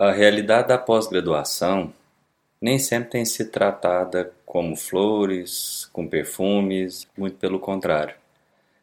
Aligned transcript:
A 0.00 0.12
realidade 0.12 0.68
da 0.68 0.78
pós-graduação 0.78 1.92
nem 2.60 2.78
sempre 2.78 3.10
tem 3.10 3.24
sido 3.24 3.50
tratada 3.50 4.32
como 4.46 4.76
flores, 4.76 5.90
com 5.92 6.06
perfumes, 6.06 7.08
muito 7.16 7.36
pelo 7.36 7.58
contrário. 7.58 8.14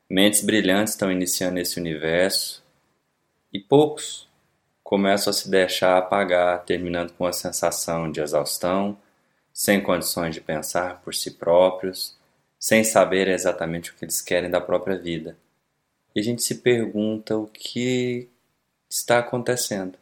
Mentes 0.09 0.43
brilhantes 0.43 0.93
estão 0.93 1.09
iniciando 1.09 1.57
esse 1.57 1.79
universo 1.79 2.61
e 3.53 3.61
poucos 3.61 4.27
começam 4.83 5.31
a 5.31 5.33
se 5.33 5.49
deixar 5.49 5.97
apagar, 5.97 6.65
terminando 6.65 7.13
com 7.13 7.25
a 7.25 7.31
sensação 7.31 8.11
de 8.11 8.19
exaustão, 8.19 8.97
sem 9.53 9.81
condições 9.81 10.35
de 10.35 10.41
pensar 10.41 11.01
por 11.01 11.15
si 11.15 11.31
próprios, 11.31 12.13
sem 12.59 12.83
saber 12.83 13.29
exatamente 13.29 13.91
o 13.91 13.93
que 13.95 14.03
eles 14.03 14.19
querem 14.19 14.49
da 14.49 14.59
própria 14.59 14.97
vida. 14.97 15.37
E 16.13 16.19
a 16.19 16.23
gente 16.23 16.43
se 16.43 16.55
pergunta 16.55 17.37
o 17.37 17.47
que 17.47 18.27
está 18.89 19.19
acontecendo. 19.19 19.97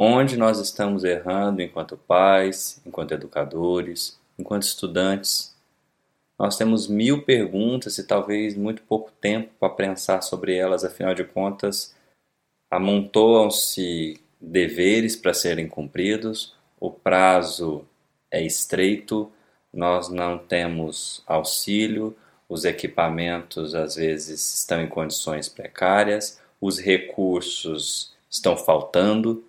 Onde 0.00 0.36
nós 0.36 0.60
estamos 0.60 1.02
errando 1.02 1.60
enquanto 1.60 1.96
pais, 1.96 2.80
enquanto 2.86 3.10
educadores, 3.10 4.16
enquanto 4.38 4.62
estudantes? 4.62 5.56
Nós 6.38 6.56
temos 6.56 6.86
mil 6.86 7.24
perguntas 7.24 7.98
e 7.98 8.06
talvez 8.06 8.54
muito 8.54 8.80
pouco 8.82 9.10
tempo 9.20 9.50
para 9.58 9.70
pensar 9.70 10.22
sobre 10.22 10.54
elas, 10.54 10.84
afinal 10.84 11.16
de 11.16 11.24
contas, 11.24 11.96
amontoam-se 12.70 14.20
deveres 14.40 15.16
para 15.16 15.34
serem 15.34 15.66
cumpridos, 15.66 16.54
o 16.78 16.92
prazo 16.92 17.84
é 18.30 18.40
estreito, 18.40 19.32
nós 19.74 20.08
não 20.08 20.38
temos 20.38 21.24
auxílio, 21.26 22.16
os 22.48 22.64
equipamentos 22.64 23.74
às 23.74 23.96
vezes 23.96 24.60
estão 24.60 24.80
em 24.80 24.86
condições 24.86 25.48
precárias, 25.48 26.40
os 26.60 26.78
recursos 26.78 28.16
estão 28.30 28.56
faltando 28.56 29.44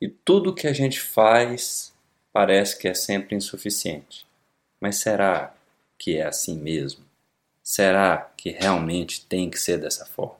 e 0.00 0.08
tudo 0.08 0.54
que 0.54 0.66
a 0.66 0.72
gente 0.72 1.00
faz 1.00 1.94
parece 2.32 2.78
que 2.78 2.86
é 2.86 2.94
sempre 2.94 3.34
insuficiente. 3.34 4.26
Mas 4.80 4.96
será 4.96 5.54
que 5.98 6.16
é 6.16 6.26
assim 6.26 6.58
mesmo? 6.58 7.04
Será 7.62 8.30
que 8.36 8.50
realmente 8.50 9.24
tem 9.26 9.48
que 9.48 9.58
ser 9.58 9.78
dessa 9.78 10.04
forma? 10.04 10.38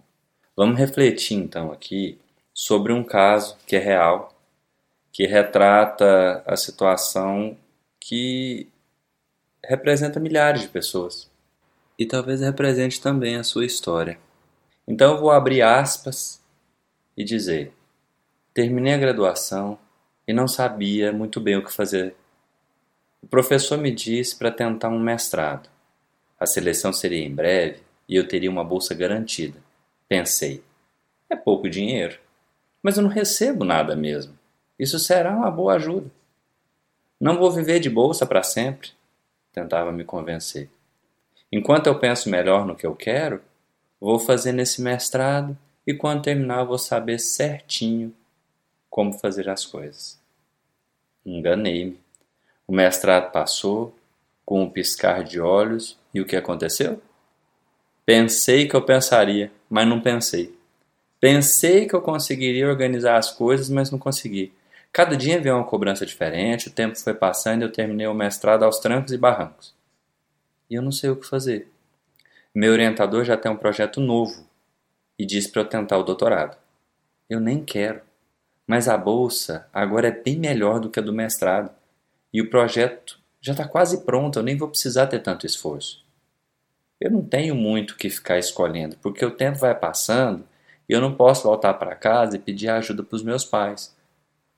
Vamos 0.54 0.78
refletir 0.78 1.34
então 1.36 1.72
aqui 1.72 2.18
sobre 2.52 2.92
um 2.92 3.02
caso 3.02 3.56
que 3.66 3.76
é 3.76 3.78
real, 3.78 4.34
que 5.12 5.26
retrata 5.26 6.42
a 6.46 6.56
situação 6.56 7.56
que 7.98 8.68
representa 9.64 10.20
milhares 10.20 10.62
de 10.62 10.68
pessoas 10.68 11.28
e 11.98 12.06
talvez 12.06 12.40
represente 12.40 13.00
também 13.00 13.36
a 13.36 13.44
sua 13.44 13.64
história. 13.64 14.18
Então 14.86 15.14
eu 15.14 15.20
vou 15.20 15.30
abrir 15.30 15.62
aspas 15.62 16.40
e 17.16 17.24
dizer: 17.24 17.72
terminei 18.56 18.94
a 18.94 18.96
graduação 18.96 19.78
e 20.26 20.32
não 20.32 20.48
sabia 20.48 21.12
muito 21.12 21.38
bem 21.38 21.58
o 21.58 21.62
que 21.62 21.70
fazer. 21.70 22.16
O 23.20 23.26
professor 23.26 23.76
me 23.76 23.90
disse 23.90 24.34
para 24.34 24.50
tentar 24.50 24.88
um 24.88 24.98
mestrado. 24.98 25.68
A 26.40 26.46
seleção 26.46 26.90
seria 26.90 27.22
em 27.22 27.34
breve 27.34 27.82
e 28.08 28.16
eu 28.16 28.26
teria 28.26 28.50
uma 28.50 28.64
bolsa 28.64 28.94
garantida. 28.94 29.58
Pensei: 30.08 30.64
é 31.28 31.36
pouco 31.36 31.68
dinheiro, 31.68 32.18
mas 32.82 32.96
eu 32.96 33.02
não 33.02 33.10
recebo 33.10 33.62
nada 33.62 33.94
mesmo. 33.94 34.32
Isso 34.78 34.98
será 34.98 35.36
uma 35.36 35.50
boa 35.50 35.74
ajuda. 35.74 36.10
Não 37.20 37.36
vou 37.36 37.50
viver 37.50 37.78
de 37.78 37.90
bolsa 37.90 38.24
para 38.24 38.42
sempre, 38.42 38.92
tentava 39.52 39.92
me 39.92 40.02
convencer. 40.02 40.70
Enquanto 41.52 41.88
eu 41.88 41.98
penso 41.98 42.30
melhor 42.30 42.64
no 42.64 42.74
que 42.74 42.86
eu 42.86 42.96
quero, 42.96 43.42
vou 44.00 44.18
fazer 44.18 44.52
nesse 44.52 44.80
mestrado 44.80 45.54
e 45.86 45.92
quando 45.92 46.22
terminar 46.22 46.64
vou 46.64 46.78
saber 46.78 47.18
certinho 47.18 48.14
como 48.96 49.12
fazer 49.12 49.50
as 49.50 49.66
coisas. 49.66 50.18
Enganei-me. 51.26 52.00
O 52.66 52.72
mestrado 52.72 53.30
passou, 53.30 53.94
com 54.42 54.62
um 54.62 54.70
piscar 54.70 55.22
de 55.22 55.38
olhos, 55.38 55.98
e 56.14 56.20
o 56.22 56.24
que 56.24 56.36
aconteceu? 56.36 57.02
Pensei 58.06 58.66
que 58.66 58.74
eu 58.74 58.80
pensaria, 58.80 59.52
mas 59.68 59.86
não 59.86 60.00
pensei. 60.00 60.56
Pensei 61.20 61.86
que 61.86 61.94
eu 61.94 62.00
conseguiria 62.00 62.66
organizar 62.66 63.18
as 63.18 63.30
coisas, 63.30 63.68
mas 63.68 63.90
não 63.90 63.98
consegui. 63.98 64.50
Cada 64.90 65.14
dia 65.14 65.38
veio 65.38 65.56
uma 65.56 65.66
cobrança 65.66 66.06
diferente, 66.06 66.68
o 66.68 66.72
tempo 66.72 66.98
foi 66.98 67.12
passando 67.12 67.60
e 67.60 67.64
eu 67.66 67.72
terminei 67.72 68.06
o 68.06 68.14
mestrado 68.14 68.62
aos 68.62 68.78
trancos 68.78 69.12
e 69.12 69.18
barrancos 69.18 69.76
e 70.68 70.74
eu 70.74 70.82
não 70.82 70.92
sei 70.92 71.10
o 71.10 71.16
que 71.16 71.26
fazer. 71.26 71.70
Meu 72.54 72.72
orientador 72.72 73.24
já 73.24 73.36
tem 73.36 73.50
um 73.50 73.56
projeto 73.56 74.00
novo 74.00 74.46
e 75.18 75.24
diz 75.24 75.46
para 75.46 75.62
eu 75.62 75.68
tentar 75.68 75.98
o 75.98 76.02
doutorado. 76.02 76.56
Eu 77.28 77.40
nem 77.40 77.64
quero, 77.64 78.00
mas 78.66 78.88
a 78.88 78.96
bolsa 78.96 79.68
agora 79.72 80.08
é 80.08 80.10
bem 80.10 80.36
melhor 80.36 80.80
do 80.80 80.90
que 80.90 80.98
a 80.98 81.02
do 81.02 81.12
mestrado 81.12 81.70
e 82.32 82.42
o 82.42 82.50
projeto 82.50 83.18
já 83.40 83.52
está 83.52 83.66
quase 83.66 84.04
pronto, 84.04 84.38
eu 84.38 84.42
nem 84.42 84.56
vou 84.56 84.68
precisar 84.68 85.06
ter 85.06 85.20
tanto 85.20 85.46
esforço. 85.46 86.04
Eu 87.00 87.10
não 87.10 87.22
tenho 87.22 87.54
muito 87.54 87.92
o 87.92 87.96
que 87.96 88.10
ficar 88.10 88.38
escolhendo, 88.38 88.96
porque 89.00 89.24
o 89.24 89.30
tempo 89.30 89.58
vai 89.58 89.74
passando 89.74 90.44
e 90.88 90.92
eu 90.92 91.00
não 91.00 91.14
posso 91.14 91.44
voltar 91.44 91.74
para 91.74 91.94
casa 91.94 92.36
e 92.36 92.40
pedir 92.40 92.68
ajuda 92.68 93.02
para 93.02 93.16
os 93.16 93.22
meus 93.22 93.44
pais. 93.44 93.94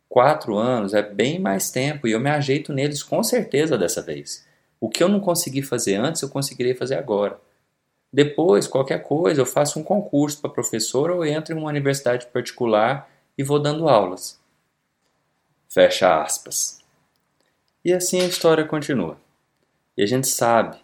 Quatro 0.08 0.56
anos 0.56 0.94
é 0.94 1.02
bem 1.02 1.38
mais 1.38 1.70
tempo 1.70 2.06
e 2.06 2.12
eu 2.12 2.20
me 2.20 2.30
ajeito 2.30 2.72
neles 2.72 3.02
com 3.02 3.22
certeza 3.22 3.76
dessa 3.76 4.00
vez. 4.00 4.46
O 4.80 4.88
que 4.88 5.02
eu 5.02 5.08
não 5.08 5.20
consegui 5.20 5.60
fazer 5.60 5.96
antes, 5.96 6.22
eu 6.22 6.28
conseguirei 6.28 6.74
fazer 6.74 6.94
agora. 6.94 7.38
Depois, 8.10 8.66
qualquer 8.66 9.02
coisa, 9.02 9.40
eu 9.40 9.46
faço 9.46 9.78
um 9.78 9.82
concurso 9.82 10.40
para 10.40 10.48
professor 10.48 11.10
ou 11.10 11.26
entro 11.26 11.54
em 11.54 11.58
uma 11.58 11.68
universidade 11.68 12.26
particular 12.26 13.10
e 13.38 13.44
vou 13.44 13.58
dando 13.58 13.88
aulas. 13.88 14.38
Fecha 15.68 16.20
aspas. 16.20 16.84
E 17.84 17.92
assim 17.92 18.20
a 18.20 18.26
história 18.26 18.66
continua. 18.66 19.16
E 19.96 20.02
a 20.02 20.06
gente 20.06 20.26
sabe, 20.26 20.76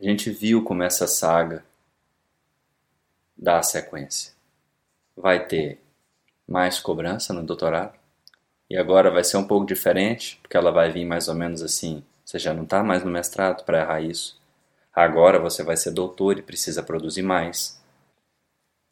a 0.00 0.04
gente 0.04 0.30
viu 0.30 0.64
como 0.64 0.82
essa 0.82 1.06
saga 1.06 1.64
dá 3.36 3.58
a 3.58 3.62
sequência. 3.62 4.32
Vai 5.14 5.46
ter 5.46 5.80
mais 6.48 6.80
cobrança 6.80 7.34
no 7.34 7.44
doutorado, 7.44 7.96
e 8.70 8.76
agora 8.76 9.10
vai 9.10 9.22
ser 9.22 9.36
um 9.36 9.46
pouco 9.46 9.66
diferente, 9.66 10.38
porque 10.42 10.56
ela 10.56 10.72
vai 10.72 10.90
vir 10.90 11.04
mais 11.04 11.28
ou 11.28 11.34
menos 11.34 11.62
assim 11.62 12.02
você 12.28 12.38
já 12.38 12.52
não 12.52 12.64
está 12.64 12.82
mais 12.82 13.02
no 13.02 13.10
mestrado 13.10 13.64
para 13.64 13.80
errar 13.80 14.02
isso. 14.02 14.38
Agora 14.94 15.38
você 15.38 15.62
vai 15.62 15.78
ser 15.78 15.92
doutor 15.92 16.38
e 16.38 16.42
precisa 16.42 16.82
produzir 16.82 17.22
mais. 17.22 17.82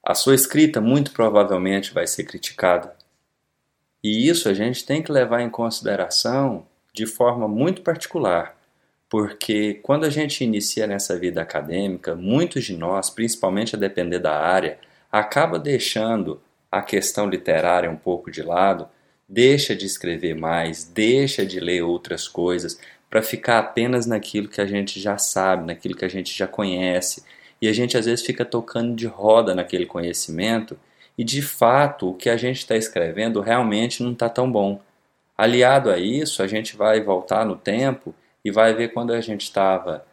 A 0.03 0.15
sua 0.15 0.35
escrita 0.35 0.81
muito 0.81 1.13
provavelmente 1.13 1.93
vai 1.93 2.07
ser 2.07 2.25
criticada. 2.25 2.97
E 4.07 4.29
isso 4.29 4.49
a 4.49 4.55
gente 4.55 4.87
tem 4.87 5.03
que 5.03 5.11
levar 5.11 5.43
em 5.43 5.51
consideração 5.51 6.65
de 6.93 7.07
forma 7.07 7.49
muito 7.49 7.83
particular, 7.83 8.57
porque 9.09 9.81
quando 9.83 10.05
a 10.05 10.11
gente 10.11 10.45
inicia 10.45 10.87
nessa 10.87 11.19
vida 11.19 11.43
acadêmica, 11.43 12.15
muitos 12.15 12.63
de 12.63 12.77
nós, 12.77 13.11
principalmente 13.11 13.75
a 13.75 13.79
depender 13.79 14.21
da 14.21 14.39
área, 14.41 14.79
acaba 15.11 15.59
deixando 15.59 16.41
a 16.71 16.83
questão 16.83 17.29
literária 17.29 17.91
um 17.91 17.97
pouco 17.97 18.31
de 18.31 18.45
lado, 18.45 18.89
deixa 19.29 19.75
de 19.75 19.87
escrever 19.87 20.37
mais, 20.37 20.85
deixa 20.85 21.45
de 21.45 21.59
ler 21.59 21.83
outras 21.83 22.29
coisas, 22.29 22.79
para 23.11 23.23
ficar 23.23 23.59
apenas 23.59 24.07
naquilo 24.07 24.47
que 24.47 24.61
a 24.61 24.67
gente 24.67 25.01
já 25.01 25.19
sabe, 25.19 25.67
naquilo 25.67 25.97
que 25.97 26.05
a 26.05 26.09
gente 26.09 26.33
já 26.33 26.47
conhece. 26.47 27.25
E 27.61 27.67
a 27.67 27.73
gente 27.73 27.99
às 27.99 28.07
vezes 28.07 28.25
fica 28.25 28.45
tocando 28.45 28.95
de 28.95 29.09
roda 29.09 29.53
naquele 29.53 29.85
conhecimento 29.85 30.79
e 31.17 31.25
de 31.25 31.43
fato 31.43 32.11
o 32.11 32.15
que 32.15 32.29
a 32.29 32.37
gente 32.37 32.59
está 32.59 32.77
escrevendo 32.77 33.41
realmente 33.41 34.03
não 34.03 34.13
está 34.13 34.29
tão 34.29 34.51
bom. 34.51 34.81
Aliado 35.37 35.91
a 35.91 35.99
isso, 35.99 36.43
a 36.43 36.47
gente 36.47 36.77
vai 36.77 37.01
voltar 37.01 37.45
no 37.45 37.57
tempo 37.57 38.15
e 38.45 38.51
vai 38.51 38.75
ver 38.75 38.93
quando 38.93 39.13
a 39.13 39.21
gente 39.21 39.43
estava 39.43 40.05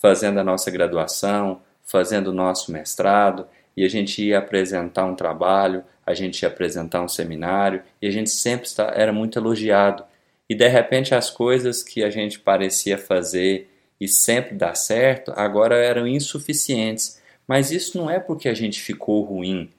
fazendo 0.00 0.38
a 0.38 0.44
nossa 0.44 0.70
graduação, 0.70 1.60
fazendo 1.84 2.28
o 2.28 2.34
nosso 2.34 2.72
mestrado, 2.72 3.46
e 3.76 3.84
a 3.84 3.88
gente 3.88 4.22
ia 4.22 4.38
apresentar 4.38 5.04
um 5.04 5.14
trabalho, 5.14 5.84
a 6.06 6.14
gente 6.14 6.42
ia 6.42 6.48
apresentar 6.48 7.02
um 7.02 7.08
seminário, 7.08 7.82
e 8.00 8.06
a 8.06 8.10
gente 8.10 8.30
sempre 8.30 8.68
era 8.94 9.12
muito 9.12 9.38
elogiado 9.38 10.04
e 10.48 10.54
de 10.54 10.68
repente 10.68 11.14
as 11.14 11.30
coisas 11.30 11.82
que 11.82 12.02
a 12.02 12.10
gente 12.10 12.38
parecia 12.38 12.98
fazer 12.98 13.70
e 14.00 14.06
sempre 14.06 14.54
dar 14.54 14.74
certo 14.74 15.32
agora 15.34 15.76
eram 15.76 16.06
insuficientes. 16.06 17.20
Mas 17.46 17.70
isso 17.70 17.96
não 17.96 18.10
é 18.10 18.18
porque 18.18 18.48
a 18.48 18.54
gente 18.54 18.80
ficou 18.80 19.22
ruim, 19.22 19.70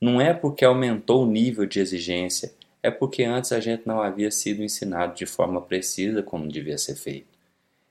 não 0.00 0.20
é 0.20 0.32
porque 0.32 0.64
aumentou 0.64 1.24
o 1.24 1.30
nível 1.30 1.66
de 1.66 1.78
exigência, 1.78 2.52
é 2.82 2.90
porque 2.90 3.22
antes 3.22 3.52
a 3.52 3.60
gente 3.60 3.86
não 3.86 4.00
havia 4.00 4.30
sido 4.30 4.62
ensinado 4.62 5.14
de 5.14 5.26
forma 5.26 5.60
precisa 5.60 6.22
como 6.22 6.48
devia 6.48 6.78
ser 6.78 6.94
feito. 6.94 7.28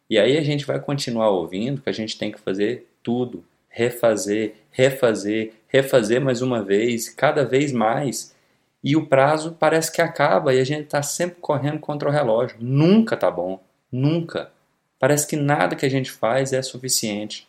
E 0.10 0.18
aí 0.18 0.38
a 0.38 0.42
gente 0.42 0.66
vai 0.66 0.80
continuar 0.80 1.30
ouvindo 1.30 1.82
que 1.82 1.90
a 1.90 1.94
gente 1.94 2.18
tem 2.18 2.32
que 2.32 2.40
fazer 2.40 2.90
tudo, 3.04 3.46
refazer, 3.68 4.56
refazer, 4.72 5.54
refazer 5.68 6.20
mais 6.20 6.42
uma 6.42 6.64
vez, 6.64 7.10
cada 7.10 7.46
vez 7.46 7.72
mais 7.72 8.36
e 8.84 8.96
o 8.96 9.06
prazo 9.06 9.56
parece 9.60 9.92
que 9.92 10.02
acaba 10.02 10.54
e 10.54 10.60
a 10.60 10.64
gente 10.64 10.86
está 10.86 11.04
sempre 11.04 11.38
correndo 11.42 11.80
contra 11.80 12.10
o 12.10 12.12
relógio. 12.12 12.58
Nunca 12.60 13.16
tá 13.18 13.30
bom, 13.30 13.62
nunca. 13.92 14.52
Parece 14.98 15.28
que 15.28 15.36
nada 15.36 15.76
que 15.76 15.86
a 15.86 15.90
gente 15.90 16.12
faz 16.12 16.54
é 16.54 16.62
suficiente. 16.62 17.48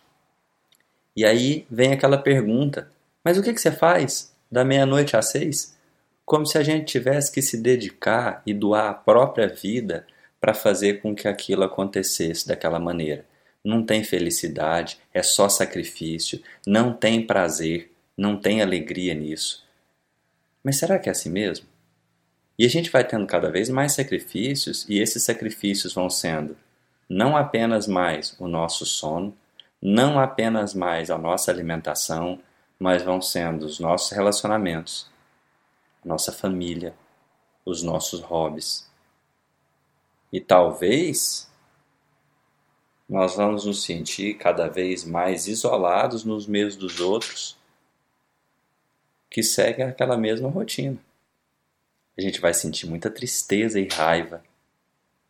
E 1.17 1.25
aí 1.25 1.67
vem 1.71 1.93
aquela 1.93 2.19
pergunta: 2.19 2.91
mas 3.25 3.39
o 3.39 3.43
que, 3.43 3.55
que 3.55 3.61
você 3.61 3.71
faz 3.71 4.30
da 4.51 4.65
meia-noite 4.65 5.17
às 5.17 5.31
seis? 5.31 5.79
como 6.31 6.47
se 6.47 6.57
a 6.57 6.63
gente 6.63 6.85
tivesse 6.85 7.33
que 7.33 7.43
se 7.43 7.61
dedicar 7.61 8.41
e 8.47 8.55
doar 8.55 8.89
a 8.89 8.95
própria 8.95 9.49
vida 9.49 10.07
para 10.41 10.55
fazer 10.55 11.03
com 11.03 11.13
que 11.13 11.27
aquilo 11.27 11.65
acontecesse 11.65 12.47
daquela 12.47 12.79
maneira. 12.79 13.25
Não 13.65 13.85
tem 13.85 14.05
felicidade, 14.05 14.97
é 15.13 15.25
só 15.25 15.49
sacrifício, 15.49 16.41
não 16.65 16.93
tem 16.93 17.27
prazer, 17.27 17.91
não 18.17 18.37
tem 18.37 18.63
alegria 18.63 19.13
nisso. 19.13 19.67
Mas 20.63 20.79
será 20.79 21.01
que 21.01 21.09
é 21.09 21.13
assim 21.13 21.31
mesmo? 21.31 21.67
E 22.57 22.65
a 22.65 22.69
gente 22.69 22.93
vai 22.93 23.03
tendo 23.03 23.27
cada 23.27 23.51
vez 23.51 23.69
mais 23.69 23.91
sacrifícios, 23.91 24.87
e 24.89 25.01
esses 25.01 25.25
sacrifícios 25.25 25.93
vão 25.93 26.09
sendo 26.09 26.57
não 27.09 27.37
apenas 27.37 27.89
mais 27.89 28.37
o 28.39 28.47
nosso 28.47 28.87
sono, 28.87 29.37
não 29.83 30.17
apenas 30.21 30.75
mais 30.75 31.11
a 31.11 31.19
nossa 31.19 31.51
alimentação, 31.51 32.39
mas 32.81 33.03
vão 33.03 33.21
sendo 33.21 33.67
os 33.67 33.79
nossos 33.79 34.11
relacionamentos, 34.11 35.07
nossa 36.03 36.33
família, 36.33 36.95
os 37.63 37.83
nossos 37.83 38.21
hobbies. 38.21 38.91
E 40.33 40.41
talvez 40.41 41.51
nós 43.07 43.37
vamos 43.37 43.67
nos 43.67 43.83
sentir 43.83 44.39
cada 44.39 44.67
vez 44.67 45.05
mais 45.05 45.47
isolados 45.47 46.25
nos 46.25 46.47
meios 46.47 46.75
dos 46.75 47.01
outros 47.01 47.59
que 49.29 49.43
seguem 49.43 49.85
aquela 49.85 50.17
mesma 50.17 50.49
rotina. 50.49 50.99
A 52.17 52.21
gente 52.23 52.41
vai 52.41 52.55
sentir 52.55 52.87
muita 52.87 53.11
tristeza 53.11 53.79
e 53.79 53.89
raiva 53.89 54.43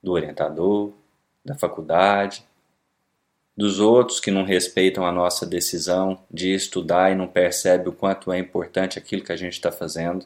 do 0.00 0.12
orientador, 0.12 0.93
da 1.44 1.56
faculdade, 1.56 2.46
dos 3.60 3.78
outros 3.78 4.20
que 4.20 4.30
não 4.30 4.42
respeitam 4.42 5.04
a 5.04 5.12
nossa 5.12 5.44
decisão 5.44 6.18
de 6.30 6.54
estudar 6.54 7.12
e 7.12 7.14
não 7.14 7.28
percebe 7.28 7.90
o 7.90 7.92
quanto 7.92 8.32
é 8.32 8.38
importante 8.38 8.98
aquilo 8.98 9.22
que 9.22 9.32
a 9.32 9.36
gente 9.36 9.52
está 9.52 9.70
fazendo. 9.70 10.24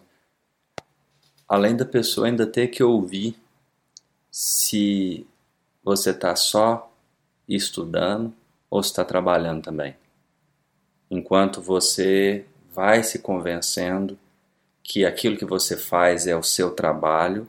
Além 1.48 1.76
da 1.76 1.84
pessoa 1.84 2.28
ainda 2.28 2.46
ter 2.46 2.69
que 2.69 2.81
ouvir 2.81 3.36
se 4.31 5.26
você 5.82 6.10
está 6.10 6.36
só 6.36 6.88
estudando 7.48 8.32
ou 8.70 8.81
está 8.81 9.04
trabalhando 9.04 9.64
também. 9.64 9.96
Enquanto 11.10 11.60
você 11.60 12.46
vai 12.72 13.02
se 13.02 13.19
convencendo 13.19 14.16
que 14.81 15.04
aquilo 15.04 15.36
que 15.36 15.44
você 15.44 15.76
faz 15.76 16.28
é 16.28 16.36
o 16.36 16.42
seu 16.42 16.70
trabalho 16.70 17.48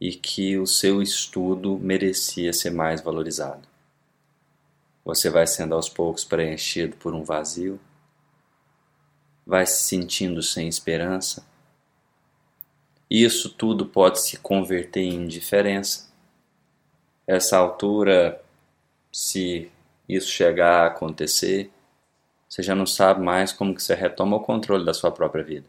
e 0.00 0.12
que 0.12 0.56
o 0.56 0.66
seu 0.66 1.02
estudo 1.02 1.78
merecia 1.78 2.54
ser 2.54 2.70
mais 2.70 3.02
valorizado. 3.02 3.69
Você 5.10 5.28
vai 5.28 5.44
sendo 5.44 5.74
aos 5.74 5.88
poucos 5.88 6.24
preenchido 6.24 6.96
por 6.96 7.14
um 7.14 7.24
vazio, 7.24 7.80
vai 9.44 9.66
se 9.66 9.82
sentindo 9.82 10.40
sem 10.40 10.68
esperança. 10.68 11.44
Isso 13.10 13.50
tudo 13.50 13.86
pode 13.86 14.20
se 14.20 14.36
converter 14.36 15.00
em 15.00 15.24
indiferença. 15.24 16.08
Essa 17.26 17.56
altura, 17.56 18.40
se 19.10 19.68
isso 20.08 20.28
chegar 20.28 20.84
a 20.84 20.86
acontecer, 20.86 21.72
você 22.48 22.62
já 22.62 22.76
não 22.76 22.86
sabe 22.86 23.20
mais 23.20 23.52
como 23.52 23.74
que 23.74 23.82
você 23.82 23.96
retoma 23.96 24.36
o 24.36 24.44
controle 24.44 24.84
da 24.84 24.94
sua 24.94 25.10
própria 25.10 25.42
vida. 25.42 25.66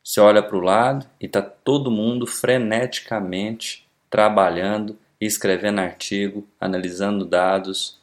Você 0.00 0.20
olha 0.20 0.44
para 0.44 0.56
o 0.56 0.60
lado 0.60 1.04
e 1.20 1.26
está 1.26 1.42
todo 1.42 1.90
mundo 1.90 2.24
freneticamente 2.24 3.84
trabalhando, 4.08 4.96
escrevendo 5.20 5.80
artigo, 5.80 6.46
analisando 6.60 7.24
dados. 7.24 7.97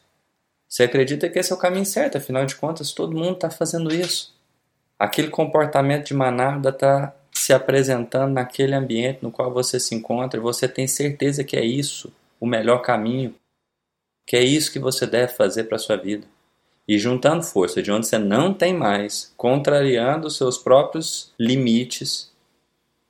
Você 0.76 0.82
acredita 0.82 1.26
que 1.30 1.38
esse 1.38 1.50
é 1.50 1.54
o 1.54 1.58
caminho 1.58 1.86
certo, 1.86 2.18
afinal 2.18 2.44
de 2.44 2.54
contas, 2.54 2.92
todo 2.92 3.16
mundo 3.16 3.36
está 3.36 3.48
fazendo 3.48 3.94
isso. 3.94 4.34
Aquele 4.98 5.28
comportamento 5.28 6.08
de 6.08 6.12
manada 6.12 6.68
está 6.68 7.16
se 7.32 7.54
apresentando 7.54 8.34
naquele 8.34 8.74
ambiente 8.74 9.20
no 9.22 9.32
qual 9.32 9.50
você 9.50 9.80
se 9.80 9.94
encontra 9.94 10.38
você 10.38 10.68
tem 10.68 10.86
certeza 10.86 11.42
que 11.42 11.56
é 11.56 11.64
isso 11.64 12.12
o 12.38 12.44
melhor 12.44 12.82
caminho, 12.82 13.34
que 14.26 14.36
é 14.36 14.44
isso 14.44 14.70
que 14.70 14.78
você 14.78 15.06
deve 15.06 15.32
fazer 15.32 15.64
para 15.64 15.76
a 15.76 15.78
sua 15.78 15.96
vida 15.96 16.26
e 16.86 16.98
juntando 16.98 17.42
força 17.42 17.82
de 17.82 17.90
onde 17.90 18.06
você 18.06 18.18
não 18.18 18.52
tem 18.52 18.74
mais, 18.74 19.32
contrariando 19.34 20.26
os 20.26 20.36
seus 20.36 20.58
próprios 20.58 21.32
limites, 21.40 22.30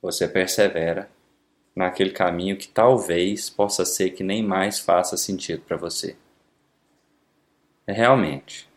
você 0.01 0.25
persevera 0.25 1.09
naquele 1.75 2.11
caminho 2.11 2.55
que 2.55 2.69
talvez 2.69 3.49
possa 3.49 3.83
ser 3.83 4.11
que 4.11 4.23
nem 4.23 4.41
mais 4.41 4.79
faça 4.79 5.17
sentido 5.17 5.63
para 5.67 5.75
você. 5.75 6.15
É 7.87 7.93
realmente, 7.93 8.67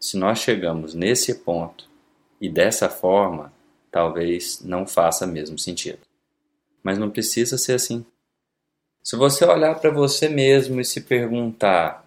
se 0.00 0.16
nós 0.16 0.40
chegamos 0.40 0.92
nesse 0.92 1.36
ponto 1.36 1.88
e 2.40 2.48
dessa 2.48 2.88
forma, 2.88 3.52
talvez 3.92 4.60
não 4.60 4.84
faça 4.84 5.24
mesmo 5.24 5.56
sentido. 5.56 6.00
Mas 6.82 6.98
não 6.98 7.08
precisa 7.08 7.56
ser 7.56 7.74
assim. 7.74 8.04
Se 9.04 9.14
você 9.14 9.44
olhar 9.44 9.76
para 9.78 9.90
você 9.90 10.28
mesmo 10.28 10.80
e 10.80 10.84
se 10.84 11.02
perguntar 11.02 12.04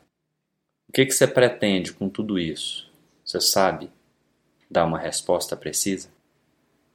o 0.90 0.92
que, 0.92 1.06
que 1.06 1.14
você 1.14 1.26
pretende 1.26 1.94
com 1.94 2.10
tudo 2.10 2.38
isso? 2.38 2.92
Você 3.26 3.40
sabe 3.40 3.90
dar 4.70 4.86
uma 4.86 5.00
resposta 5.00 5.56
precisa? 5.56 6.10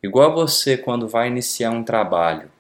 Igual 0.03 0.35
você, 0.35 0.77
quando 0.77 1.09
vai 1.09 1.29
iniciar 1.29 1.71
um 1.71 1.85
trabalho, 1.85 2.51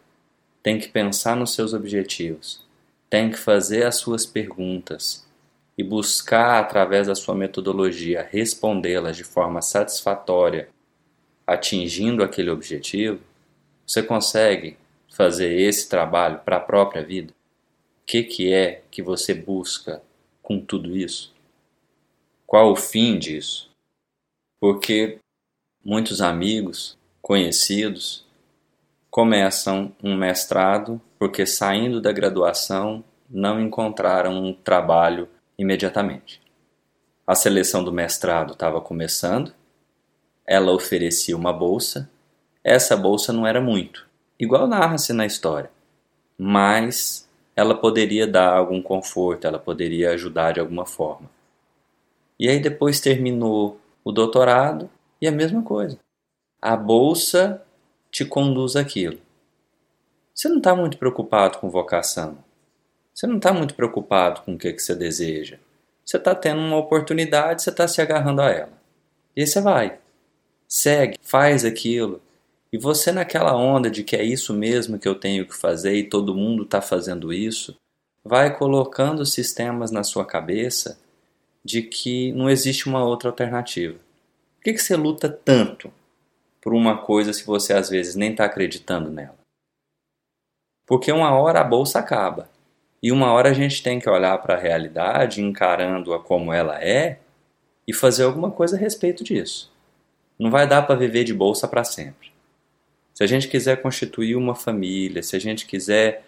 tem 0.63 0.79
que 0.79 0.89
pensar 0.89 1.37
nos 1.37 1.55
seus 1.55 1.73
objetivos, 1.73 2.63
tem 3.09 3.31
que 3.31 3.39
fazer 3.39 3.85
as 3.85 3.97
suas 3.97 4.27
perguntas 4.27 5.27
e 5.81 5.83
buscar, 5.83 6.61
através 6.61 7.07
da 7.07 7.15
sua 7.15 7.35
metodologia, 7.35 8.29
respondê-las 8.31 9.17
de 9.17 9.25
forma 9.25 9.63
satisfatória, 9.63 10.69
atingindo 11.47 12.23
aquele 12.23 12.51
objetivo, 12.51 13.21
você 13.87 14.03
consegue 14.03 14.77
fazer 15.11 15.59
esse 15.59 15.89
trabalho 15.89 16.41
para 16.41 16.59
a 16.59 16.61
própria 16.61 17.03
vida? 17.03 17.33
O 17.33 18.07
que, 18.07 18.23
que 18.23 18.53
é 18.53 18.83
que 18.91 19.01
você 19.03 19.33
busca 19.33 20.03
com 20.43 20.61
tudo 20.61 20.95
isso? 20.95 21.33
Qual 22.47 22.71
o 22.71 22.77
fim 22.77 23.19
disso? 23.19 23.71
Porque 24.61 25.19
muitos 25.83 26.21
amigos, 26.21 26.99
conhecidos, 27.23 28.27
começam 29.11 29.97
um 30.05 30.15
mestrado 30.15 31.01
porque 31.19 31.47
saindo 31.47 32.03
da 32.03 32.13
graduação 32.13 33.03
não 33.31 33.59
encontraram 33.59 34.45
um 34.45 34.53
trabalho 34.53 35.27
imediatamente. 35.61 36.41
A 37.27 37.35
seleção 37.35 37.85
do 37.85 37.93
mestrado 37.93 38.55
estava 38.55 38.81
começando, 38.81 39.53
ela 40.47 40.73
oferecia 40.73 41.37
uma 41.37 41.53
bolsa, 41.53 42.11
essa 42.65 42.97
bolsa 42.97 43.33
não 43.33 43.47
era 43.47 43.61
muito, 43.61 44.09
igual 44.39 44.67
narra-se 44.67 45.13
na 45.13 45.27
história, 45.27 45.71
mas 46.37 47.29
ela 47.55 47.75
poderia 47.75 48.27
dar 48.27 48.55
algum 48.55 48.81
conforto, 48.81 49.47
ela 49.47 49.59
poderia 49.59 50.13
ajudar 50.13 50.53
de 50.53 50.61
alguma 50.61 50.87
forma. 50.87 51.31
E 52.39 52.49
aí 52.49 52.59
depois 52.59 53.01
terminou 53.01 53.79
o 54.03 54.11
doutorado 54.11 54.89
e 55.21 55.29
a 55.29 55.33
mesma 55.33 55.63
coisa. 55.63 55.99
A 56.61 56.75
bolsa 56.75 57.63
te 58.11 58.25
conduz 58.25 58.77
aquilo. 58.77 59.19
Você 60.35 60.49
não 60.49 60.57
está 60.57 60.75
muito 60.75 60.97
preocupado 60.97 61.59
com 61.59 61.69
vocação. 61.69 62.39
Você 63.15 63.27
não 63.27 63.37
está 63.37 63.53
muito 63.53 63.75
preocupado 63.75 64.43
com 64.43 64.55
o 64.55 64.59
que, 64.59 64.73
que 64.73 64.83
você 64.83 64.95
deseja. 64.95 65.59
Você 66.05 66.17
está 66.17 66.35
tendo 66.35 66.61
uma 66.61 66.77
oportunidade, 66.77 67.63
você 67.63 67.71
está 67.71 67.87
se 67.87 68.01
agarrando 68.01 68.43
a 68.43 68.51
ela. 68.51 68.73
E 69.37 69.43
aí 69.43 69.47
você 69.47 69.61
vai. 69.61 69.99
Segue, 70.67 71.19
faz 71.23 71.65
aquilo, 71.65 72.23
e 72.73 72.79
você 72.79 73.11
naquela 73.11 73.57
onda 73.57 73.91
de 73.91 74.05
que 74.05 74.15
é 74.15 74.23
isso 74.23 74.55
mesmo 74.55 74.99
que 74.99 75.09
eu 75.09 75.15
tenho 75.15 75.45
que 75.47 75.55
fazer 75.55 75.95
e 75.95 76.09
todo 76.09 76.35
mundo 76.35 76.63
está 76.63 76.81
fazendo 76.81 77.33
isso, 77.33 77.77
vai 78.25 78.57
colocando 78.57 79.27
sistemas 79.27 79.91
na 79.91 80.05
sua 80.05 80.25
cabeça 80.25 80.99
de 81.65 81.83
que 81.83 82.33
não 82.33 82.49
existe 82.49 82.89
uma 82.89 83.05
outra 83.05 83.29
alternativa. 83.29 83.99
Por 84.57 84.65
que, 84.65 84.73
que 84.75 84.79
você 84.79 84.95
luta 84.95 85.29
tanto 85.29 85.93
por 86.61 86.73
uma 86.73 86.99
coisa 86.99 87.33
se 87.33 87.45
você 87.45 87.73
às 87.73 87.89
vezes 87.89 88.15
nem 88.15 88.31
está 88.31 88.45
acreditando 88.45 89.11
nela? 89.11 89.39
Porque 90.87 91.11
uma 91.11 91.33
hora 91.35 91.61
a 91.61 91.65
bolsa 91.65 91.99
acaba. 91.99 92.50
E 93.03 93.11
uma 93.11 93.33
hora 93.33 93.51
a 93.51 93.55
gente 93.55 93.83
tem 93.83 93.99
que 93.99 94.09
olhar 94.09 94.37
para 94.39 94.55
a 94.55 94.59
realidade, 94.59 95.41
encarando-a 95.43 96.19
como 96.19 96.53
ela 96.53 96.83
é, 96.83 97.19
e 97.87 97.95
fazer 97.95 98.25
alguma 98.25 98.51
coisa 98.51 98.77
a 98.77 98.79
respeito 98.79 99.25
disso. 99.25 99.73
Não 100.39 100.51
vai 100.51 100.67
dar 100.67 100.83
para 100.83 100.95
viver 100.95 101.25
de 101.25 101.35
bolsa 101.35 101.67
para 101.67 101.85
sempre. 101.85 102.31
Se 103.15 103.25
a 103.25 103.27
gente 103.27 103.49
quiser 103.49 103.83
constituir 103.83 104.37
uma 104.37 104.55
família, 104.55 105.23
se 105.23 105.37
a 105.37 105.39
gente 105.39 105.67
quiser. 105.67 106.25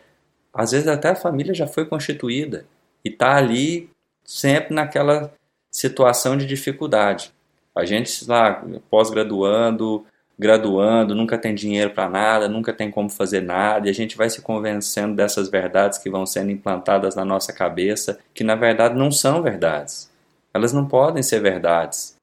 Às 0.53 0.73
vezes 0.73 0.87
até 0.87 1.11
a 1.11 1.15
família 1.15 1.55
já 1.55 1.67
foi 1.67 1.87
constituída 1.87 2.67
e 3.03 3.09
está 3.09 3.37
ali 3.37 3.89
sempre 4.25 4.75
naquela 4.75 5.33
situação 5.71 6.37
de 6.37 6.45
dificuldade. 6.47 7.33
A 7.75 7.87
gente 7.87 8.29
lá, 8.29 8.63
pós-graduando, 8.91 10.05
graduando, 10.39 11.15
nunca 11.15 11.39
tem 11.39 11.55
dinheiro 11.55 11.91
para 11.91 12.09
nada, 12.09 12.49
nunca 12.49 12.73
tem 12.73 12.91
como 12.91 13.09
fazer 13.09 13.41
nada, 13.41 13.87
e 13.87 13.91
a 13.91 13.95
gente 13.95 14.17
vai 14.17 14.29
se 14.29 14.43
convencendo 14.43 15.15
dessas 15.15 15.49
verdades 15.49 15.99
que 15.99 16.11
vão 16.11 16.27
sendo 16.27 16.51
implantadas 16.51 17.15
na 17.15 17.25
nossa 17.25 17.53
cabeça, 17.53 18.19
que 18.35 18.43
na 18.43 18.55
verdade 18.55 18.97
não 18.97 19.11
são 19.11 19.43
verdades. 19.43 20.11
Elas 20.53 20.73
não 20.73 20.87
podem 20.87 21.23
ser 21.23 21.41
verdades. 21.41 22.17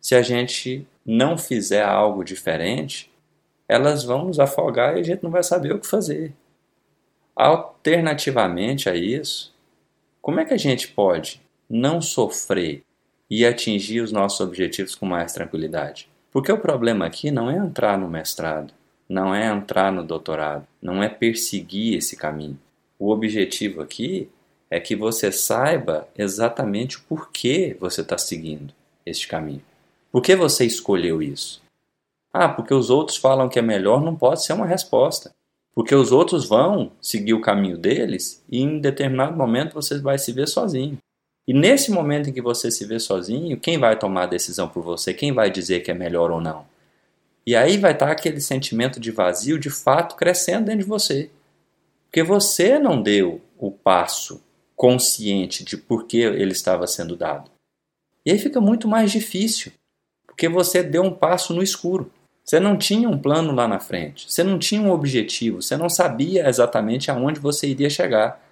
Se 0.00 0.14
a 0.14 0.22
gente 0.22 0.86
não 1.06 1.38
fizer 1.38 1.84
algo 1.84 2.24
diferente, 2.24 3.10
elas 3.68 4.04
vão 4.04 4.26
nos 4.26 4.38
afogar 4.38 4.96
e 4.96 5.00
a 5.00 5.02
gente 5.02 5.22
não 5.22 5.30
vai 5.30 5.42
saber 5.42 5.72
o 5.72 5.78
que 5.78 5.86
fazer. 5.86 6.34
Alternativamente 7.34 8.88
a 8.88 8.94
isso, 8.94 9.54
como 10.20 10.40
é 10.40 10.44
que 10.44 10.54
a 10.54 10.58
gente 10.58 10.88
pode 10.88 11.40
não 11.68 12.00
sofrer 12.00 12.82
e 13.30 13.46
atingir 13.46 14.00
os 14.00 14.12
nossos 14.12 14.40
objetivos 14.40 14.94
com 14.94 15.06
mais 15.06 15.32
tranquilidade? 15.32 16.11
Porque 16.32 16.50
o 16.50 16.58
problema 16.58 17.04
aqui 17.04 17.30
não 17.30 17.50
é 17.50 17.56
entrar 17.56 17.98
no 17.98 18.08
mestrado, 18.08 18.72
não 19.08 19.34
é 19.34 19.46
entrar 19.46 19.92
no 19.92 20.02
doutorado, 20.02 20.66
não 20.80 21.02
é 21.02 21.08
perseguir 21.08 21.98
esse 21.98 22.16
caminho. 22.16 22.58
O 22.98 23.10
objetivo 23.10 23.82
aqui 23.82 24.30
é 24.70 24.80
que 24.80 24.96
você 24.96 25.30
saiba 25.30 26.08
exatamente 26.16 26.96
o 26.96 27.02
porquê 27.02 27.76
você 27.78 28.00
está 28.00 28.16
seguindo 28.16 28.72
este 29.04 29.28
caminho. 29.28 29.62
Por 30.10 30.22
que 30.22 30.34
você 30.34 30.64
escolheu 30.64 31.20
isso? 31.20 31.62
Ah, 32.32 32.48
porque 32.48 32.72
os 32.72 32.88
outros 32.88 33.18
falam 33.18 33.50
que 33.50 33.58
é 33.58 33.62
melhor, 33.62 34.00
não 34.00 34.16
pode 34.16 34.42
ser 34.42 34.54
uma 34.54 34.66
resposta. 34.66 35.30
Porque 35.74 35.94
os 35.94 36.12
outros 36.12 36.46
vão 36.48 36.92
seguir 37.00 37.34
o 37.34 37.40
caminho 37.40 37.76
deles 37.76 38.42
e 38.48 38.60
em 38.60 38.78
determinado 38.78 39.36
momento 39.36 39.74
você 39.74 39.98
vai 39.98 40.18
se 40.18 40.32
ver 40.32 40.48
sozinho. 40.48 40.96
E 41.46 41.52
nesse 41.52 41.90
momento 41.90 42.30
em 42.30 42.32
que 42.32 42.40
você 42.40 42.70
se 42.70 42.84
vê 42.86 43.00
sozinho, 43.00 43.58
quem 43.58 43.78
vai 43.78 43.98
tomar 43.98 44.24
a 44.24 44.26
decisão 44.26 44.68
por 44.68 44.82
você? 44.82 45.12
Quem 45.12 45.32
vai 45.32 45.50
dizer 45.50 45.80
que 45.80 45.90
é 45.90 45.94
melhor 45.94 46.30
ou 46.30 46.40
não? 46.40 46.64
E 47.44 47.56
aí 47.56 47.76
vai 47.76 47.92
estar 47.92 48.10
aquele 48.10 48.40
sentimento 48.40 49.00
de 49.00 49.10
vazio 49.10 49.58
de 49.58 49.68
fato 49.68 50.14
crescendo 50.14 50.66
dentro 50.66 50.82
de 50.84 50.88
você. 50.88 51.30
Porque 52.04 52.22
você 52.22 52.78
não 52.78 53.02
deu 53.02 53.40
o 53.58 53.70
passo 53.70 54.40
consciente 54.76 55.64
de 55.64 55.76
por 55.76 56.06
que 56.06 56.18
ele 56.18 56.52
estava 56.52 56.86
sendo 56.86 57.16
dado. 57.16 57.50
E 58.24 58.30
aí 58.30 58.38
fica 58.38 58.60
muito 58.60 58.86
mais 58.86 59.10
difícil, 59.10 59.72
porque 60.26 60.48
você 60.48 60.82
deu 60.82 61.02
um 61.02 61.12
passo 61.12 61.52
no 61.52 61.62
escuro. 61.62 62.12
Você 62.44 62.60
não 62.60 62.76
tinha 62.76 63.08
um 63.08 63.18
plano 63.18 63.52
lá 63.52 63.66
na 63.66 63.78
frente, 63.78 64.30
você 64.30 64.42
não 64.42 64.58
tinha 64.58 64.80
um 64.80 64.90
objetivo, 64.90 65.62
você 65.62 65.76
não 65.76 65.88
sabia 65.88 66.48
exatamente 66.48 67.10
aonde 67.10 67.40
você 67.40 67.68
iria 67.68 67.88
chegar. 67.88 68.44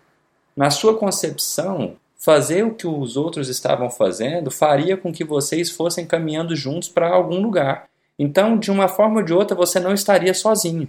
Na 0.57 0.71
sua 0.71 0.97
concepção, 0.97 1.97
fazer 2.23 2.65
o 2.65 2.75
que 2.75 2.87
os 2.87 3.17
outros 3.17 3.49
estavam 3.49 3.89
fazendo 3.91 4.51
faria 4.51 4.97
com 4.97 5.13
que 5.13 5.25
vocês 5.25 5.71
fossem 5.71 6.07
caminhando 6.07 6.55
juntos 6.55 6.89
para 6.89 7.09
algum 7.09 7.41
lugar. 7.41 7.89
Então, 8.19 8.59
de 8.59 8.71
uma 8.71 8.87
forma 8.87 9.21
ou 9.21 9.25
de 9.25 9.33
outra, 9.33 9.57
você 9.57 9.81
não 9.81 9.95
estaria 9.95 10.35
sozinho. 10.35 10.87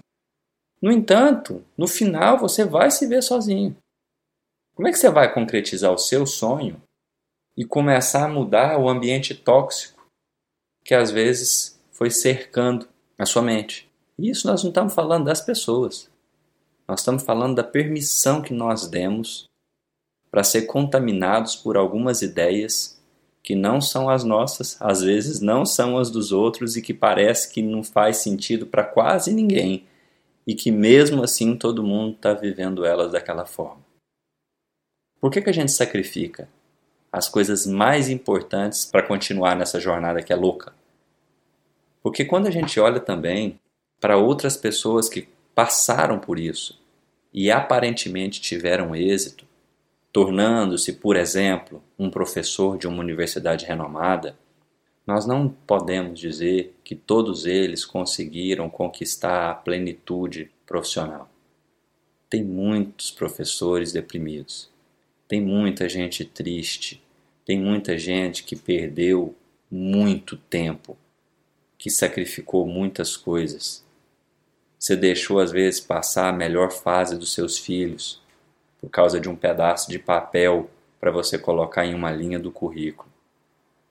No 0.81 0.91
entanto, 0.91 1.63
no 1.77 1.87
final 1.87 2.37
você 2.37 2.65
vai 2.65 2.91
se 2.91 3.07
ver 3.07 3.21
sozinho. 3.21 3.75
Como 4.75 4.87
é 4.87 4.91
que 4.91 4.97
você 4.97 5.09
vai 5.09 5.33
concretizar 5.33 5.93
o 5.93 5.97
seu 5.97 6.25
sonho 6.25 6.81
e 7.55 7.63
começar 7.63 8.25
a 8.25 8.29
mudar 8.29 8.77
o 8.77 8.89
ambiente 8.89 9.33
tóxico 9.33 10.01
que 10.83 10.93
às 10.93 11.11
vezes 11.11 11.79
foi 11.91 12.09
cercando 12.09 12.89
a 13.17 13.25
sua 13.25 13.41
mente. 13.41 13.89
E 14.17 14.29
isso 14.29 14.47
nós 14.47 14.63
não 14.63 14.69
estamos 14.69 14.93
falando 14.93 15.25
das 15.25 15.39
pessoas. 15.39 16.09
Nós 16.87 17.01
estamos 17.01 17.23
falando 17.23 17.55
da 17.55 17.63
permissão 17.63 18.41
que 18.41 18.53
nós 18.53 18.87
demos 18.87 19.50
para 20.31 20.43
ser 20.43 20.61
contaminados 20.63 21.55
por 21.55 21.75
algumas 21.75 22.21
ideias 22.21 22.99
que 23.43 23.53
não 23.53 23.81
são 23.81 24.09
as 24.09 24.23
nossas, 24.23 24.77
às 24.79 25.01
vezes 25.01 25.41
não 25.41 25.65
são 25.65 25.97
as 25.97 26.09
dos 26.09 26.31
outros 26.31 26.77
e 26.77 26.81
que 26.81 26.93
parece 26.93 27.51
que 27.51 27.61
não 27.61 27.83
faz 27.83 28.17
sentido 28.17 28.65
para 28.65 28.83
quase 28.83 29.33
ninguém 29.33 29.85
e 30.47 30.55
que 30.55 30.71
mesmo 30.71 31.23
assim 31.23 31.55
todo 31.55 31.83
mundo 31.83 32.15
está 32.15 32.33
vivendo 32.33 32.85
elas 32.85 33.11
daquela 33.11 33.45
forma. 33.45 33.81
Por 35.19 35.31
que, 35.31 35.41
que 35.41 35.49
a 35.49 35.53
gente 35.53 35.71
sacrifica 35.71 36.47
as 37.11 37.27
coisas 37.27 37.65
mais 37.65 38.09
importantes 38.09 38.85
para 38.85 39.03
continuar 39.03 39.55
nessa 39.55 39.79
jornada 39.79 40.23
que 40.23 40.31
é 40.31 40.35
louca? 40.35 40.73
Porque 42.01 42.25
quando 42.25 42.47
a 42.47 42.51
gente 42.51 42.79
olha 42.79 42.99
também 42.99 43.59
para 43.99 44.17
outras 44.17 44.57
pessoas 44.57 45.07
que 45.07 45.27
passaram 45.53 46.17
por 46.17 46.39
isso 46.39 46.79
e 47.33 47.51
aparentemente 47.51 48.41
tiveram 48.41 48.95
êxito, 48.95 49.45
tornando-se, 50.11 50.93
por 50.93 51.15
exemplo, 51.15 51.81
um 51.97 52.09
professor 52.09 52.77
de 52.77 52.87
uma 52.87 52.99
universidade 52.99 53.65
renomada, 53.65 54.37
nós 55.07 55.25
não 55.25 55.49
podemos 55.49 56.19
dizer 56.19 56.75
que 56.83 56.95
todos 56.95 57.45
eles 57.45 57.85
conseguiram 57.85 58.69
conquistar 58.69 59.49
a 59.49 59.55
plenitude 59.55 60.51
profissional. 60.65 61.29
Tem 62.29 62.43
muitos 62.43 63.11
professores 63.11 63.91
deprimidos, 63.91 64.69
tem 65.27 65.41
muita 65.41 65.89
gente 65.89 66.23
triste, 66.23 67.01
tem 67.45 67.59
muita 67.59 67.97
gente 67.97 68.43
que 68.43 68.55
perdeu 68.55 69.35
muito 69.69 70.37
tempo 70.37 70.97
que 71.77 71.89
sacrificou 71.89 72.67
muitas 72.67 73.17
coisas. 73.17 73.83
Você 74.77 74.95
deixou 74.95 75.39
às 75.39 75.51
vezes 75.51 75.79
passar 75.79 76.29
a 76.29 76.33
melhor 76.33 76.71
fase 76.71 77.17
dos 77.17 77.33
seus 77.33 77.57
filhos 77.57 78.20
por 78.81 78.89
causa 78.89 79.19
de 79.19 79.29
um 79.29 79.35
pedaço 79.35 79.91
de 79.91 79.99
papel 79.99 80.69
para 80.99 81.11
você 81.11 81.37
colocar 81.37 81.85
em 81.85 81.93
uma 81.93 82.11
linha 82.11 82.39
do 82.39 82.51
currículo. 82.51 83.09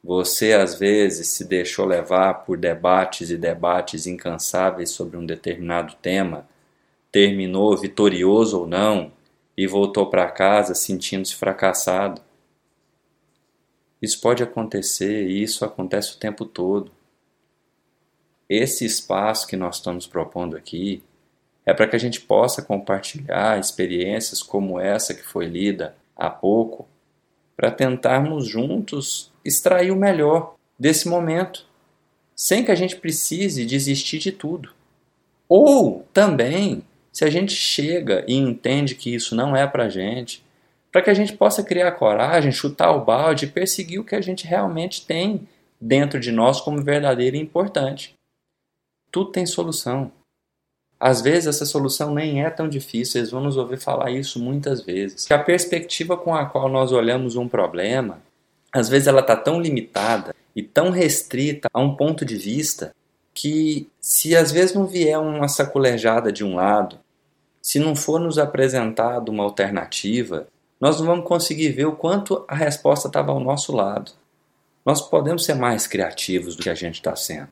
Você 0.03 0.53
às 0.53 0.75
vezes 0.75 1.29
se 1.29 1.45
deixou 1.45 1.87
levar 1.87 2.45
por 2.45 2.59
debates 2.59 3.31
e 3.31 3.37
debates 3.37 4.07
incansáveis 4.07 4.91
sobre 4.91 5.17
um 5.17 5.25
determinado 5.25 5.95
tema, 6.03 6.49
terminou 7.13 7.77
vitorioso 7.77 8.61
ou 8.61 8.67
não 8.67 9.13
e 9.57 9.67
voltou 9.67 10.09
para 10.09 10.31
casa 10.31 10.75
sentindo-se 10.75 11.35
fracassado. 11.35 12.23
Isso 14.01 14.21
pode 14.21 14.43
acontecer 14.43 15.29
e 15.29 15.43
isso 15.43 15.65
acontece 15.65 16.15
o 16.15 16.19
tempo 16.19 16.47
todo. 16.47 16.91
Esse 18.49 18.87
espaço 18.87 19.47
que 19.47 19.57
nós 19.57 19.77
estamos 19.77 20.07
propondo 20.07 20.57
aqui 20.57 21.03
é 21.65 21.75
para 21.75 21.87
que 21.87 21.97
a 21.97 21.99
gente 21.99 22.21
possa 22.21 22.63
compartilhar 22.63 23.59
experiências 23.59 24.43
como 24.43 24.81
essa 24.81 25.15
que 25.15 25.23
foi 25.23 25.47
lida 25.47 25.95
há 26.17 26.31
pouco, 26.31 26.89
para 27.57 27.71
tentarmos 27.71 28.47
juntos 28.47 29.31
extrair 29.45 29.91
o 29.91 29.97
melhor 29.97 30.55
desse 30.79 31.09
momento, 31.09 31.67
sem 32.35 32.65
que 32.65 32.71
a 32.71 32.75
gente 32.75 32.97
precise 32.97 33.67
desistir 33.67 34.19
de 34.19 34.33
tudo. 34.33 34.71
Ou 35.49 36.07
também, 36.13 36.83
se 37.13 37.25
a 37.25 37.31
gente 37.31 37.53
chega 37.53 38.25
e 38.27 38.35
entende 38.35 38.95
que 38.95 39.15
isso 39.15 39.35
não 39.35 39.55
é 39.55 39.67
para 39.67 39.89
gente, 39.89 40.43
para 40.91 41.03
que 41.03 41.11
a 41.11 41.15
gente 41.15 41.35
possa 41.35 41.63
criar 41.63 41.93
coragem, 41.93 42.51
chutar 42.51 42.93
o 42.93 43.05
balde 43.05 43.45
e 43.45 43.51
perseguir 43.51 44.01
o 44.01 44.05
que 44.05 44.15
a 44.15 44.21
gente 44.21 44.47
realmente 44.47 45.07
tem 45.07 45.47
dentro 45.81 46.19
de 46.19 46.33
nós 46.33 46.61
como 46.61 46.83
verdadeiro 46.83 47.37
e 47.37 47.41
importante. 47.41 48.15
Tudo 49.11 49.33
tem 49.33 49.47
solução. 49.47 50.13
Às 51.01 51.23
vezes 51.23 51.47
essa 51.47 51.65
solução 51.65 52.15
nem 52.15 52.45
é 52.45 52.51
tão 52.51 52.69
difícil, 52.69 53.13
vocês 53.13 53.31
vão 53.31 53.41
nos 53.41 53.57
ouvir 53.57 53.79
falar 53.79 54.11
isso 54.11 54.39
muitas 54.39 54.83
vezes. 54.83 55.27
Que 55.27 55.33
a 55.33 55.43
perspectiva 55.43 56.15
com 56.15 56.35
a 56.35 56.45
qual 56.45 56.69
nós 56.69 56.93
olhamos 56.93 57.37
um 57.37 57.49
problema, 57.49 58.19
às 58.71 58.89
vezes 58.89 59.09
ela 59.09 59.23
está 59.23 59.35
tão 59.35 59.59
limitada 59.59 60.35
e 60.55 60.63
tão 60.63 60.91
restrita 60.91 61.69
a 61.73 61.81
um 61.81 61.97
ponto 61.97 62.23
de 62.23 62.37
vista 62.37 62.95
que 63.33 63.89
se 63.99 64.37
às 64.37 64.53
vezes 64.53 64.75
não 64.75 64.87
vier 64.87 65.19
uma 65.19 65.49
sacolejada 65.49 66.31
de 66.31 66.45
um 66.45 66.57
lado, 66.57 66.99
se 67.63 67.79
não 67.79 67.97
for 67.97 68.21
nos 68.21 68.39
apresentado 68.39 69.31
uma 69.31 69.45
alternativa, 69.45 70.47
nós 70.79 70.99
não 70.99 71.07
vamos 71.07 71.27
conseguir 71.27 71.71
ver 71.71 71.87
o 71.87 71.97
quanto 71.97 72.45
a 72.47 72.55
resposta 72.55 73.09
estava 73.09 73.33
ao 73.33 73.41
nosso 73.41 73.75
lado. 73.75 74.13
Nós 74.85 75.01
podemos 75.01 75.45
ser 75.45 75.55
mais 75.55 75.87
criativos 75.87 76.57
do 76.57 76.63
que 76.63 76.71
a 76.71 76.75
gente 76.75 76.97
está 76.97 77.15
sendo. 77.17 77.49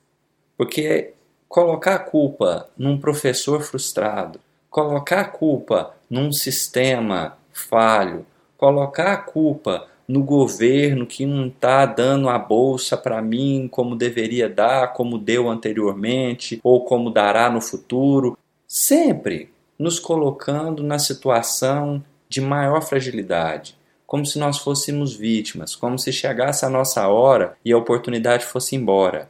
Porque 0.57 1.13
colocar 1.49 1.95
a 1.95 1.99
culpa 1.99 2.69
num 2.77 2.99
professor 2.99 3.63
frustrado, 3.63 4.39
colocar 4.71 5.21
a 5.21 5.25
culpa 5.25 5.95
num 6.11 6.31
sistema 6.31 7.39
falho, 7.53 8.27
colocar 8.57 9.13
a 9.13 9.17
culpa 9.17 9.87
no 10.07 10.23
governo 10.23 11.07
que 11.07 11.27
não 11.27 11.49
está 11.49 11.85
dando 11.85 12.29
a 12.29 12.39
bolsa 12.39 12.97
para 12.97 13.21
mim 13.21 13.69
como 13.71 13.97
deveria 13.97 14.49
dar, 14.49 14.93
como 14.95 15.19
deu 15.19 15.49
anteriormente 15.49 16.61
ou 16.63 16.85
como 16.85 17.11
dará 17.11 17.51
no 17.51 17.61
futuro, 17.61 18.37
sempre 18.67 19.51
nos 19.79 19.99
colocando 19.99 20.83
na 20.83 20.99
situação 20.99 22.03
de 22.29 22.41
maior 22.41 22.83
fragilidade, 22.83 23.77
como 24.07 24.25
se 24.25 24.39
nós 24.39 24.59
fôssemos 24.59 25.15
vítimas, 25.15 25.77
como 25.77 25.99
se 25.99 26.13
chegasse 26.13 26.65
a 26.65 26.71
nossa 26.71 27.07
hora 27.09 27.57
e 27.65 27.73
a 27.73 27.79
oportunidade 27.79 28.45
fosse 28.45 28.77
embora. 28.77 29.29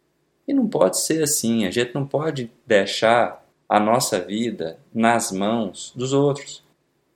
E 0.49 0.55
não 0.55 0.67
pode 0.67 0.99
ser 0.99 1.23
assim, 1.23 1.67
a 1.67 1.71
gente 1.71 1.95
não 1.95 2.07
pode 2.07 2.50
deixar 2.67 3.45
a 3.69 3.78
nossa 3.78 4.19
vida 4.19 4.78
nas 4.95 5.31
mãos 5.31 5.93
dos 5.95 6.14
outros. 6.14 6.64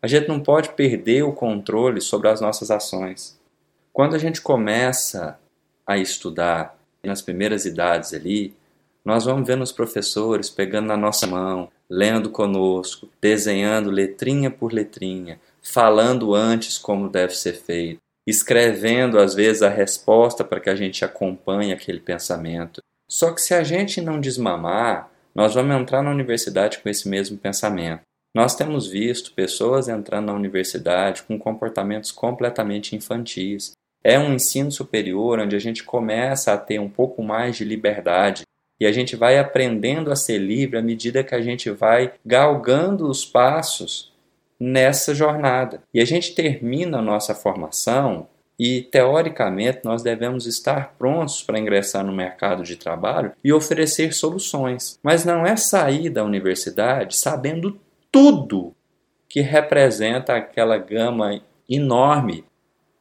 A 0.03 0.07
gente 0.07 0.29
não 0.29 0.39
pode 0.39 0.75
perder 0.75 1.23
o 1.23 1.33
controle 1.33 1.99
sobre 2.03 2.29
as 2.29 2.43
nossas 2.43 2.71
ações. 2.71 3.41
Quando 3.91 4.15
a 4.15 4.19
gente 4.19 4.43
começa 4.43 5.39
a 5.87 5.97
estudar 5.97 6.79
nas 7.03 7.23
primeiras 7.23 7.65
idades 7.65 8.13
ali, 8.13 8.55
nós 9.03 9.25
vamos 9.25 9.47
vendo 9.47 9.63
os 9.63 9.73
professores 9.73 10.51
pegando 10.51 10.89
na 10.89 10.97
nossa 10.97 11.27
mão, 11.27 11.71
lendo 11.89 12.29
conosco, 12.29 13.09
desenhando 13.19 13.91
letrinha 13.91 14.51
por 14.51 14.75
letrinha, 14.75 15.41
falando 15.63 16.35
antes 16.35 16.77
como 16.77 17.09
deve 17.09 17.35
ser 17.35 17.55
feito, 17.55 17.99
escrevendo 18.27 19.19
às 19.19 19.35
vezes 19.35 19.63
a 19.63 19.71
resposta 19.71 20.45
para 20.45 20.61
que 20.61 20.69
a 20.69 20.77
gente 20.77 21.03
acompanhe 21.03 21.73
aquele 21.73 21.99
pensamento. 21.99 22.83
Só 23.13 23.31
que 23.31 23.43
se 23.43 23.53
a 23.53 23.63
gente 23.63 24.01
não 24.01 24.19
desmamar, 24.19 25.11
nós 25.35 25.55
vamos 25.55 25.77
entrar 25.77 26.01
na 26.01 26.11
universidade 26.11 26.79
com 26.79 26.89
esse 26.89 27.07
mesmo 27.07 27.37
pensamento. 27.37 28.01
Nós 28.35 28.57
temos 28.57 28.87
visto 28.87 29.35
pessoas 29.35 29.87
entrando 29.87 30.29
na 30.29 30.33
universidade 30.33 31.23
com 31.23 31.39
comportamentos 31.39 32.11
completamente 32.11 32.97
infantis. 32.97 33.73
É 34.03 34.19
um 34.19 34.33
ensino 34.33 34.73
superior 34.73 35.41
onde 35.41 35.55
a 35.55 35.59
gente 35.59 35.85
começa 35.85 36.55
a 36.55 36.57
ter 36.57 36.79
um 36.79 36.89
pouco 36.89 37.23
mais 37.23 37.55
de 37.55 37.67
liberdade 37.67 38.45
e 38.81 38.87
a 38.87 38.93
gente 38.93 39.15
vai 39.15 39.39
aprendendo 39.39 40.11
a 40.11 40.17
ser 40.17 40.39
livre 40.39 40.79
à 40.79 40.83
medida 40.83 41.23
que 41.23 41.35
a 41.35 41.43
gente 41.43 41.69
vai 41.69 42.15
galgando 42.25 43.07
os 43.11 43.27
passos 43.27 44.11
nessa 44.59 45.15
jornada. 45.15 45.83
E 45.93 46.01
a 46.01 46.05
gente 46.07 46.35
termina 46.35 46.97
a 47.01 47.03
nossa 47.03 47.35
formação 47.35 48.27
e, 48.65 48.81
teoricamente, 48.81 49.81
nós 49.83 50.05
devemos 50.05 50.47
estar 50.47 50.95
prontos 50.97 51.43
para 51.43 51.59
ingressar 51.59 52.07
no 52.07 52.13
mercado 52.13 52.63
de 52.63 52.77
trabalho 52.77 53.33
e 53.43 53.53
oferecer 53.53 54.15
soluções. 54.15 55.01
Mas 55.03 55.25
não 55.25 55.45
é 55.45 55.57
sair 55.57 56.09
da 56.09 56.23
universidade 56.23 57.17
sabendo 57.17 57.77
tudo 58.13 58.73
que 59.29 59.41
representa 59.41 60.37
aquela 60.37 60.79
gama 60.79 61.43
enorme 61.69 62.45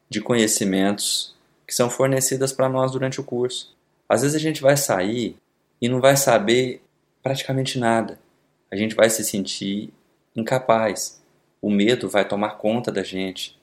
de 0.09 0.19
conhecimentos 0.19 1.35
que 1.67 1.75
são 1.75 1.91
fornecidas 1.91 2.51
para 2.51 2.67
nós 2.67 2.93
durante 2.93 3.21
o 3.21 3.23
curso. 3.23 3.77
Às 4.09 4.23
vezes 4.23 4.35
a 4.35 4.39
gente 4.39 4.63
vai 4.63 4.75
sair 4.75 5.37
e 5.79 5.87
não 5.87 6.01
vai 6.01 6.17
saber 6.17 6.81
praticamente 7.21 7.77
nada. 7.77 8.17
A 8.71 8.75
gente 8.75 8.95
vai 8.95 9.11
se 9.11 9.23
sentir 9.23 9.93
incapaz. 10.35 11.21
O 11.61 11.69
medo 11.69 12.09
vai 12.09 12.27
tomar 12.27 12.57
conta 12.57 12.91
da 12.91 13.03
gente. 13.03 13.60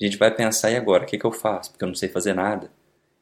A 0.00 0.04
gente 0.04 0.16
vai 0.16 0.34
pensar, 0.34 0.70
e 0.70 0.76
agora? 0.76 1.02
O 1.02 1.06
que, 1.06 1.18
que 1.18 1.24
eu 1.24 1.32
faço? 1.32 1.70
Porque 1.70 1.84
eu 1.84 1.88
não 1.88 1.94
sei 1.94 2.08
fazer 2.08 2.34
nada. 2.34 2.70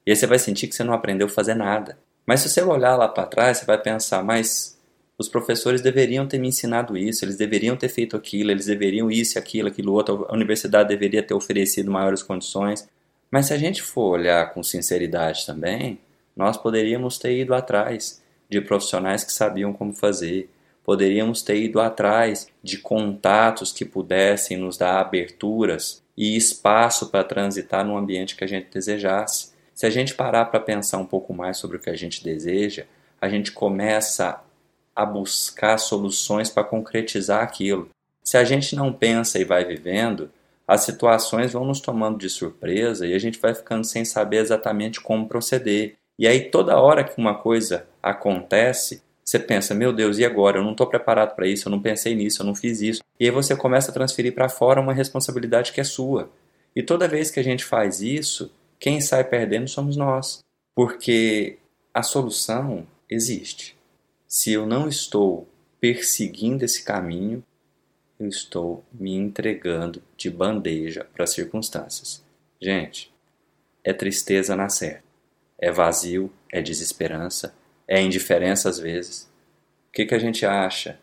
E 0.07 0.11
aí 0.11 0.17
você 0.17 0.27
vai 0.27 0.39
sentir 0.39 0.69
que 0.69 0.75
você 0.75 0.85
não 0.85 0.93
aprendeu 0.93 1.27
a 1.27 1.31
fazer 1.31 1.55
nada. 1.55 1.99
Mas 2.27 2.41
se 2.41 2.49
você 2.49 2.63
olhar 2.63 2.97
lá 2.97 3.09
para 3.09 3.27
trás, 3.27 3.59
você 3.59 3.65
vai 3.65 3.81
pensar, 3.81 4.23
mas 4.23 4.79
os 5.19 5.29
professores 5.29 5.81
deveriam 5.81 6.27
ter 6.27 6.39
me 6.39 6.49
ensinado 6.49 6.97
isso, 6.97 7.25
eles 7.25 7.37
deveriam 7.37 7.77
ter 7.77 7.89
feito 7.89 8.17
aquilo, 8.17 8.51
eles 8.51 8.67
deveriam 8.67 9.11
isso, 9.11 9.39
aquilo, 9.39 9.69
aquilo 9.69 9.93
outro, 9.93 10.27
a 10.29 10.35
universidade 10.35 10.89
deveria 10.89 11.23
ter 11.23 11.33
oferecido 11.33 11.91
maiores 11.91 12.23
condições. 12.23 12.87
Mas 13.31 13.47
se 13.47 13.55
a 13.55 13.59
gente 13.59 13.83
for 13.83 14.19
olhar 14.19 14.53
com 14.53 14.63
sinceridade 14.63 15.47
também, 15.47 15.99
nós 16.37 16.57
poderíamos 16.59 17.19
ter 17.19 17.39
ido 17.39 17.55
atrás 17.55 18.23
de 18.49 18.61
profissionais 18.61 19.25
que 19.25 19.33
sabiam 19.33 19.73
como 19.73 19.95
fazer, 19.95 20.51
poderíamos 20.85 21.43
ter 21.43 21.57
ido 21.57 21.81
atrás 21.81 22.49
de 22.63 22.79
contatos 22.79 23.73
que 23.73 23.85
pudessem 23.85 24.59
nos 24.59 24.77
dar 24.77 25.01
aberturas 25.01 26.03
e 26.17 26.37
espaço 26.37 27.11
para 27.11 27.25
transitar 27.25 27.85
no 27.85 27.97
ambiente 27.97 28.37
que 28.37 28.45
a 28.45 28.47
gente 28.47 28.71
desejasse. 28.73 29.53
Se 29.75 29.85
a 29.85 29.91
gente 29.91 30.15
parar 30.15 30.47
para 30.47 30.59
pensar 30.59 30.99
um 30.99 31.07
pouco 31.07 31.35
mais 31.35 31.59
sobre 31.59 31.77
o 31.77 31.81
que 31.81 31.91
a 31.91 31.97
gente 31.97 32.25
deseja, 32.25 32.87
a 33.21 33.29
gente 33.29 33.53
começa 33.53 34.41
a 34.95 35.05
buscar 35.05 35.77
soluções 35.79 36.49
para 36.49 36.65
concretizar 36.65 37.43
aquilo. 37.43 37.91
Se 38.23 38.39
a 38.39 38.45
gente 38.45 38.75
não 38.75 38.93
pensa 38.93 39.39
e 39.39 39.45
vai 39.45 39.65
vivendo, 39.65 40.31
as 40.67 40.81
situações 40.81 41.53
vão 41.53 41.65
nos 41.65 41.81
tomando 41.81 42.19
de 42.19 42.29
surpresa 42.29 43.07
e 43.07 43.15
a 43.15 43.19
gente 43.19 43.39
vai 43.39 43.55
ficando 43.55 43.85
sem 43.85 44.05
saber 44.05 44.39
exatamente 44.39 45.01
como 45.01 45.29
proceder. 45.29 45.97
E 46.19 46.27
aí, 46.27 46.51
toda 46.51 46.81
hora 46.81 47.05
que 47.05 47.21
uma 47.21 47.35
coisa 47.35 47.87
acontece, 48.03 49.03
você 49.27 49.41
pensa, 49.41 49.75
meu 49.75 49.93
Deus, 49.93 50.19
e 50.19 50.25
agora? 50.25 50.59
Eu 50.59 50.63
não 50.63 50.71
estou 50.71 50.87
preparado 50.87 51.35
para 51.35 51.49
isso, 51.49 51.67
eu 51.67 51.71
não 51.71 51.83
pensei 51.83 52.15
nisso, 52.15 52.43
eu 52.43 52.47
não 52.47 52.55
fiz 52.55 52.81
isso. 52.81 53.03
E 53.19 53.25
aí 53.25 53.31
você 53.31 53.57
começa 53.57 53.91
a 53.91 53.95
transferir 53.95 54.33
para 54.33 54.49
fora 54.49 54.81
uma 54.81 54.93
responsabilidade 54.93 55.73
que 55.73 55.81
é 55.81 55.85
sua. 55.85 56.31
E 56.77 56.83
toda 56.83 57.09
vez 57.09 57.29
que 57.29 57.41
a 57.41 57.43
gente 57.43 57.65
faz 57.65 58.01
isso, 58.01 58.53
quem 58.79 59.01
sai 59.01 59.25
perdendo 59.25 59.67
somos 59.67 59.97
nós. 59.97 60.45
Porque 60.77 61.59
a 61.93 62.05
solução 62.05 62.87
existe. 63.11 63.77
Se 64.29 64.53
eu 64.53 64.65
não 64.65 64.89
estou 64.89 65.49
perseguindo 65.81 66.65
esse 66.65 66.85
caminho, 66.85 67.43
eu 68.21 68.29
estou 68.29 68.85
me 68.93 69.13
entregando 69.13 70.01
de 70.17 70.31
bandeja 70.31 71.05
para 71.13 71.25
as 71.25 71.31
circunstâncias. 71.31 72.23
Gente, 72.61 73.13
é 73.83 73.93
tristeza 73.93 74.55
na 74.55 74.69
certa, 74.69 75.03
é 75.59 75.73
vazio, 75.73 76.33
é 76.53 76.63
desesperança, 76.63 77.53
é 77.89 78.01
indiferença 78.01 78.69
às 78.69 78.79
vezes. 78.79 79.29
O 79.89 79.93
que, 79.93 80.07
que 80.07 80.15
a 80.15 80.19
gente 80.19 80.45
acha? 80.45 80.99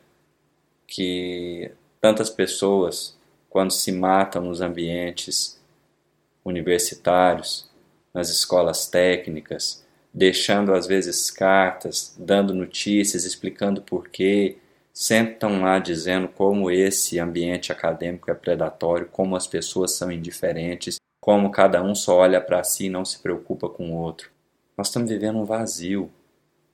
Que 0.87 1.71
tantas 1.99 2.29
pessoas, 2.29 3.17
quando 3.49 3.71
se 3.71 3.91
matam 3.91 4.43
nos 4.43 4.61
ambientes 4.61 5.59
universitários, 6.43 7.69
nas 8.13 8.29
escolas 8.29 8.87
técnicas, 8.87 9.83
deixando 10.13 10.73
às 10.73 10.85
vezes 10.85 11.31
cartas, 11.31 12.15
dando 12.17 12.53
notícias, 12.53 13.25
explicando 13.25 13.81
porquê, 13.81 14.57
sempre 14.93 15.33
estão 15.33 15.61
lá 15.61 15.79
dizendo 15.79 16.27
como 16.27 16.69
esse 16.69 17.19
ambiente 17.19 17.71
acadêmico 17.71 18.29
é 18.29 18.35
predatório, 18.35 19.09
como 19.11 19.35
as 19.35 19.47
pessoas 19.47 19.93
são 19.93 20.11
indiferentes, 20.11 20.97
como 21.19 21.49
cada 21.49 21.81
um 21.81 21.95
só 21.95 22.17
olha 22.17 22.39
para 22.39 22.63
si 22.63 22.85
e 22.85 22.89
não 22.89 23.03
se 23.03 23.19
preocupa 23.19 23.67
com 23.67 23.91
o 23.91 23.95
outro. 23.95 24.29
Nós 24.77 24.87
estamos 24.87 25.09
vivendo 25.09 25.39
um 25.39 25.45
vazio, 25.45 26.11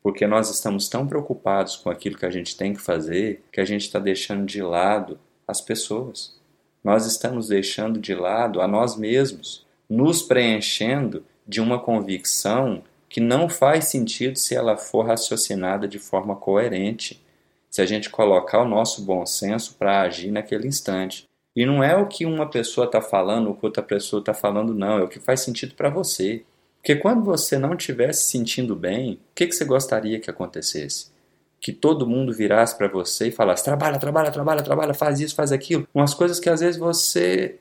porque 0.02 0.26
nós 0.26 0.50
estamos 0.50 0.88
tão 0.88 1.08
preocupados 1.08 1.76
com 1.76 1.90
aquilo 1.90 2.18
que 2.18 2.26
a 2.26 2.30
gente 2.30 2.56
tem 2.56 2.74
que 2.74 2.82
fazer 2.82 3.44
que 3.52 3.60
a 3.60 3.66
gente 3.66 3.82
está 3.82 4.00
deixando 4.00 4.46
de 4.46 4.62
lado 4.62 5.20
as 5.48 5.62
pessoas. 5.62 6.38
Nós 6.84 7.06
estamos 7.06 7.48
deixando 7.48 8.00
de 8.00 8.16
lado 8.16 8.62
a 8.62 8.68
nós 8.68 8.96
mesmos, 8.96 9.66
nos 9.90 10.22
preenchendo 10.22 11.26
de 11.46 11.60
uma 11.60 11.80
convicção 11.80 12.84
que 13.10 13.20
não 13.20 13.50
faz 13.50 13.86
sentido 13.86 14.38
se 14.38 14.56
ela 14.56 14.78
for 14.78 15.08
raciocinada 15.08 15.88
de 15.88 15.98
forma 15.98 16.36
coerente, 16.36 17.26
se 17.70 17.82
a 17.82 17.86
gente 17.86 18.10
colocar 18.10 18.62
o 18.62 18.68
nosso 18.68 19.04
bom 19.04 19.26
senso 19.26 19.76
para 19.78 20.02
agir 20.02 20.32
naquele 20.32 20.68
instante. 20.68 21.24
E 21.56 21.66
não 21.66 21.84
é 21.84 21.96
o 21.96 22.08
que 22.08 22.26
uma 22.26 22.50
pessoa 22.50 22.86
está 22.86 23.02
falando, 23.02 23.50
o 23.50 23.56
que 23.56 23.66
outra 23.66 23.84
pessoa 23.84 24.20
está 24.20 24.34
falando, 24.34 24.74
não, 24.74 25.00
é 25.00 25.04
o 25.04 25.08
que 25.08 25.20
faz 25.20 25.42
sentido 25.42 25.74
para 25.76 25.90
você. 25.90 26.46
Porque 26.82 26.96
quando 26.96 27.24
você 27.24 27.58
não 27.58 27.74
estivesse 27.74 28.24
se 28.24 28.32
sentindo 28.32 28.76
bem, 28.76 29.14
o 29.14 29.36
que, 29.36 29.48
que 29.48 29.54
você 29.54 29.66
gostaria 29.66 30.20
que 30.20 30.30
acontecesse? 30.30 31.12
Que 31.60 31.74
todo 31.74 32.08
mundo 32.08 32.34
virasse 32.34 32.78
para 32.78 32.88
você 32.88 33.28
e 33.28 33.32
falasse: 33.32 33.64
trabalha, 33.64 34.00
trabalha, 34.00 34.32
trabalha, 34.32 34.64
trabalha, 34.64 34.94
faz 34.94 35.20
isso, 35.20 35.36
faz 35.36 35.52
aquilo. 35.52 35.88
Umas 35.94 36.14
coisas 36.14 36.40
que 36.40 36.50
às 36.50 36.62
vezes 36.62 36.80
você 36.80 37.60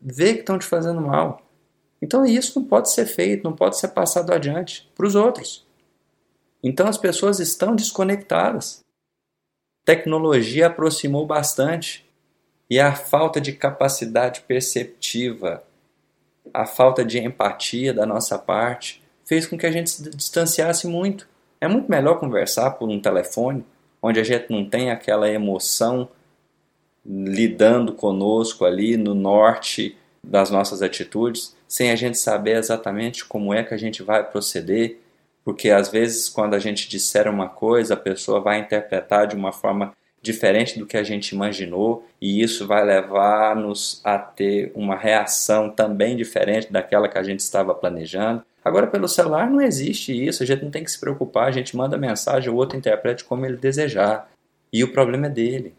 vê 0.00 0.34
que 0.34 0.40
estão 0.40 0.58
te 0.58 0.66
fazendo 0.66 1.00
mal. 1.00 1.42
Então 2.00 2.24
isso 2.24 2.60
não 2.60 2.68
pode 2.68 2.90
ser 2.92 3.06
feito, 3.06 3.42
não 3.42 3.56
pode 3.56 3.78
ser 3.78 3.88
passado 3.88 4.32
adiante 4.32 4.88
para 4.94 5.06
os 5.06 5.14
outros. 5.14 5.66
Então 6.62 6.86
as 6.86 6.98
pessoas 6.98 7.40
estão 7.40 7.74
desconectadas. 7.74 8.84
Tecnologia 9.84 10.66
aproximou 10.66 11.26
bastante 11.26 12.06
e 12.68 12.78
a 12.78 12.94
falta 12.94 13.40
de 13.40 13.52
capacidade 13.52 14.42
perceptiva 14.42 15.64
a 16.52 16.66
falta 16.66 17.04
de 17.04 17.18
empatia 17.18 17.92
da 17.92 18.06
nossa 18.06 18.38
parte 18.38 19.02
fez 19.24 19.46
com 19.46 19.58
que 19.58 19.66
a 19.66 19.70
gente 19.70 19.90
se 19.90 20.10
distanciasse 20.10 20.86
muito. 20.86 21.28
É 21.60 21.68
muito 21.68 21.90
melhor 21.90 22.18
conversar 22.18 22.72
por 22.72 22.88
um 22.88 23.00
telefone, 23.00 23.64
onde 24.00 24.20
a 24.20 24.24
gente 24.24 24.50
não 24.50 24.64
tem 24.64 24.90
aquela 24.90 25.28
emoção 25.28 26.08
lidando 27.04 27.92
conosco 27.92 28.64
ali 28.64 28.96
no 28.96 29.14
norte 29.14 29.96
das 30.22 30.50
nossas 30.50 30.82
atitudes, 30.82 31.56
sem 31.66 31.90
a 31.90 31.96
gente 31.96 32.18
saber 32.18 32.56
exatamente 32.56 33.24
como 33.24 33.52
é 33.52 33.62
que 33.62 33.74
a 33.74 33.78
gente 33.78 34.02
vai 34.02 34.22
proceder, 34.22 34.98
porque 35.44 35.70
às 35.70 35.88
vezes 35.88 36.28
quando 36.28 36.54
a 36.54 36.58
gente 36.58 36.88
disser 36.88 37.28
uma 37.28 37.48
coisa, 37.48 37.94
a 37.94 37.96
pessoa 37.96 38.40
vai 38.40 38.60
interpretar 38.60 39.26
de 39.26 39.36
uma 39.36 39.52
forma 39.52 39.94
diferente 40.28 40.78
do 40.78 40.86
que 40.86 40.96
a 40.96 41.02
gente 41.02 41.30
imaginou, 41.30 42.06
e 42.20 42.42
isso 42.42 42.66
vai 42.66 42.84
levar-nos 42.84 44.00
a 44.04 44.18
ter 44.18 44.70
uma 44.74 44.94
reação 44.94 45.70
também 45.70 46.16
diferente 46.16 46.72
daquela 46.72 47.08
que 47.08 47.18
a 47.18 47.22
gente 47.22 47.40
estava 47.40 47.74
planejando. 47.74 48.42
Agora, 48.64 48.86
pelo 48.86 49.08
celular 49.08 49.50
não 49.50 49.60
existe 49.60 50.12
isso, 50.12 50.42
a 50.42 50.46
gente 50.46 50.62
não 50.62 50.70
tem 50.70 50.84
que 50.84 50.90
se 50.90 51.00
preocupar, 51.00 51.48
a 51.48 51.50
gente 51.50 51.76
manda 51.76 51.96
mensagem, 51.96 52.52
o 52.52 52.56
outro 52.56 52.76
interprete 52.76 53.24
como 53.24 53.46
ele 53.46 53.56
desejar, 53.56 54.30
e 54.70 54.84
o 54.84 54.92
problema 54.92 55.26
é 55.26 55.30
dele. 55.30 55.74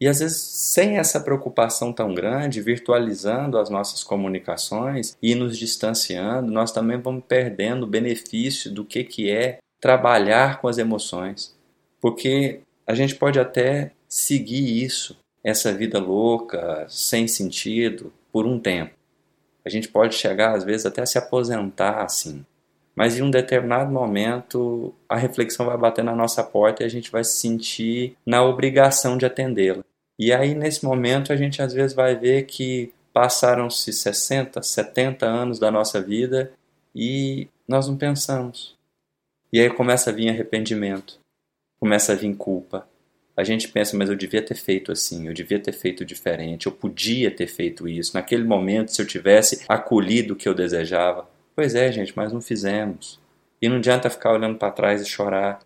E 0.00 0.06
às 0.06 0.20
vezes, 0.20 0.40
sem 0.40 0.96
essa 0.96 1.18
preocupação 1.18 1.92
tão 1.92 2.14
grande, 2.14 2.62
virtualizando 2.62 3.58
as 3.58 3.68
nossas 3.68 4.04
comunicações 4.04 5.16
e 5.20 5.34
nos 5.34 5.58
distanciando, 5.58 6.52
nós 6.52 6.70
também 6.70 7.00
vamos 7.00 7.24
perdendo 7.26 7.82
o 7.82 7.88
benefício 7.88 8.72
do 8.72 8.84
que, 8.84 9.02
que 9.02 9.28
é 9.28 9.58
trabalhar 9.80 10.60
com 10.60 10.68
as 10.68 10.78
emoções. 10.78 11.56
Porque 12.00 12.60
a 12.88 12.94
gente 12.94 13.14
pode 13.14 13.38
até 13.38 13.92
seguir 14.08 14.82
isso, 14.82 15.18
essa 15.44 15.70
vida 15.74 15.98
louca, 15.98 16.86
sem 16.88 17.28
sentido, 17.28 18.10
por 18.32 18.46
um 18.46 18.58
tempo. 18.58 18.94
A 19.62 19.68
gente 19.68 19.88
pode 19.88 20.14
chegar, 20.14 20.56
às 20.56 20.64
vezes, 20.64 20.86
até 20.86 21.04
se 21.04 21.18
aposentar 21.18 22.02
assim. 22.02 22.46
Mas 22.96 23.18
em 23.18 23.22
um 23.22 23.30
determinado 23.30 23.92
momento, 23.92 24.94
a 25.06 25.16
reflexão 25.16 25.66
vai 25.66 25.76
bater 25.76 26.02
na 26.02 26.16
nossa 26.16 26.42
porta 26.42 26.82
e 26.82 26.86
a 26.86 26.88
gente 26.88 27.10
vai 27.10 27.22
se 27.22 27.36
sentir 27.36 28.16
na 28.24 28.42
obrigação 28.42 29.18
de 29.18 29.26
atendê-la. 29.26 29.84
E 30.18 30.32
aí, 30.32 30.54
nesse 30.54 30.82
momento, 30.82 31.30
a 31.30 31.36
gente 31.36 31.60
às 31.60 31.74
vezes 31.74 31.94
vai 31.94 32.16
ver 32.16 32.46
que 32.46 32.90
passaram-se 33.12 33.92
60, 33.92 34.62
70 34.62 35.26
anos 35.26 35.58
da 35.58 35.70
nossa 35.70 36.00
vida 36.00 36.50
e 36.94 37.48
nós 37.68 37.86
não 37.86 37.98
pensamos. 37.98 38.74
E 39.52 39.60
aí 39.60 39.68
começa 39.68 40.08
a 40.08 40.12
vir 40.12 40.30
arrependimento. 40.30 41.20
Começa 41.78 42.12
a 42.12 42.16
vir 42.16 42.34
culpa. 42.34 42.86
A 43.36 43.44
gente 43.44 43.68
pensa, 43.68 43.96
mas 43.96 44.08
eu 44.08 44.16
devia 44.16 44.42
ter 44.42 44.56
feito 44.56 44.90
assim, 44.90 45.28
eu 45.28 45.32
devia 45.32 45.60
ter 45.60 45.72
feito 45.72 46.04
diferente, 46.04 46.66
eu 46.66 46.72
podia 46.72 47.30
ter 47.30 47.46
feito 47.46 47.86
isso. 47.86 48.14
Naquele 48.14 48.42
momento, 48.42 48.92
se 48.92 49.00
eu 49.00 49.06
tivesse 49.06 49.64
acolhido 49.68 50.34
o 50.34 50.36
que 50.36 50.48
eu 50.48 50.54
desejava. 50.54 51.28
Pois 51.54 51.74
é, 51.74 51.90
gente, 51.92 52.12
mas 52.16 52.32
não 52.32 52.40
fizemos. 52.40 53.20
E 53.62 53.68
não 53.68 53.76
adianta 53.76 54.10
ficar 54.10 54.32
olhando 54.32 54.58
para 54.58 54.72
trás 54.72 55.00
e 55.02 55.06
chorar 55.06 55.60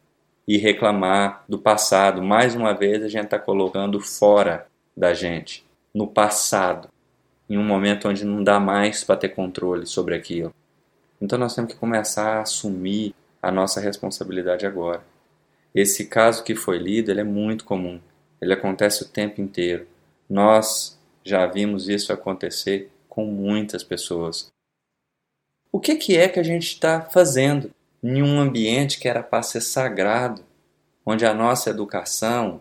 e 0.46 0.59
reclamar 0.59 1.44
do 1.48 1.59
passado. 1.59 2.22
Mais 2.22 2.55
uma 2.55 2.75
vez, 2.75 3.03
a 3.03 3.09
gente 3.09 3.25
está 3.25 3.38
colocando 3.38 4.01
fora 4.01 4.66
da 4.94 5.14
gente, 5.14 5.64
no 5.94 6.07
passado, 6.07 6.88
em 7.48 7.57
um 7.57 7.64
momento 7.64 8.09
onde 8.09 8.25
não 8.25 8.42
dá 8.42 8.61
mais 8.61 9.03
para 9.03 9.16
ter 9.16 9.31
controle 9.31 9.87
sobre 9.87 10.14
aquilo. 10.14 10.55
Então, 11.20 11.38
nós 11.38 11.55
temos 11.55 11.72
que 11.72 11.79
começar 11.79 12.38
a 12.38 12.42
assumir 12.42 13.14
a 13.40 13.51
nossa 13.51 13.81
responsabilidade 13.81 14.66
agora. 14.66 15.03
Esse 15.74 16.06
caso 16.06 16.44
que 16.44 16.54
foi 16.54 16.78
lido 16.78 17.11
ele 17.11 17.20
é 17.20 17.24
muito 17.24 17.64
comum, 17.64 18.00
ele 18.40 18.52
acontece 18.52 19.02
o 19.02 19.08
tempo 19.08 19.40
inteiro. 19.40 19.87
Nós 20.28 20.98
já 21.24 21.46
vimos 21.46 21.88
isso 21.88 22.12
acontecer 22.12 22.90
com 23.08 23.24
muitas 23.24 23.85
pessoas. 23.85 24.48
O 25.70 25.80
que, 25.80 25.96
que 25.96 26.16
é 26.16 26.28
que 26.28 26.40
a 26.40 26.42
gente 26.42 26.68
está 26.68 27.00
fazendo 27.00 27.70
em 28.02 28.22
um 28.22 28.40
ambiente 28.40 28.98
que 28.98 29.08
era 29.08 29.22
para 29.22 29.42
ser 29.42 29.61
sagrado, 29.61 30.44
onde 31.06 31.24
a 31.24 31.32
nossa 31.32 31.70
educação 31.70 32.61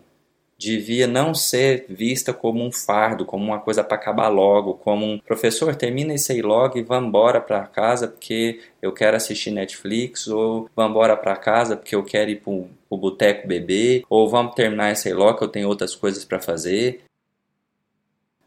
devia 0.62 1.06
não 1.06 1.34
ser 1.34 1.86
vista 1.88 2.32
como 2.32 2.64
um 2.64 2.70
fardo, 2.70 3.24
como 3.24 3.44
uma 3.44 3.58
coisa 3.58 3.82
para 3.82 3.96
acabar 3.96 4.28
logo, 4.28 4.74
como 4.74 5.04
um 5.04 5.18
professor, 5.18 5.74
termina 5.74 6.14
isso 6.14 6.32
aí 6.32 6.40
logo 6.40 6.78
e 6.78 6.82
vamos 6.82 7.08
embora 7.08 7.40
para 7.40 7.66
casa 7.66 8.08
porque 8.08 8.60
eu 8.80 8.92
quero 8.92 9.16
assistir 9.16 9.50
Netflix, 9.50 10.26
ou 10.28 10.68
vamos 10.74 10.90
embora 10.92 11.16
para 11.16 11.36
casa 11.36 11.76
porque 11.76 11.94
eu 11.94 12.04
quero 12.04 12.30
ir 12.30 12.40
para 12.40 12.52
o 12.52 12.96
boteco 12.96 13.46
beber, 13.46 14.04
ou 14.08 14.28
vamos 14.28 14.54
terminar 14.54 14.92
isso 14.92 15.08
aí 15.08 15.14
logo 15.14 15.38
que 15.38 15.44
eu 15.44 15.48
tenho 15.48 15.68
outras 15.68 15.94
coisas 15.94 16.24
para 16.24 16.40
fazer. 16.40 17.02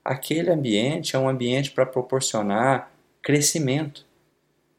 Aquele 0.04 0.52
ambiente 0.52 1.16
é 1.16 1.20
um 1.20 1.28
ambiente 1.28 1.72
para 1.72 1.86
proporcionar 1.86 2.92
crescimento, 3.22 4.06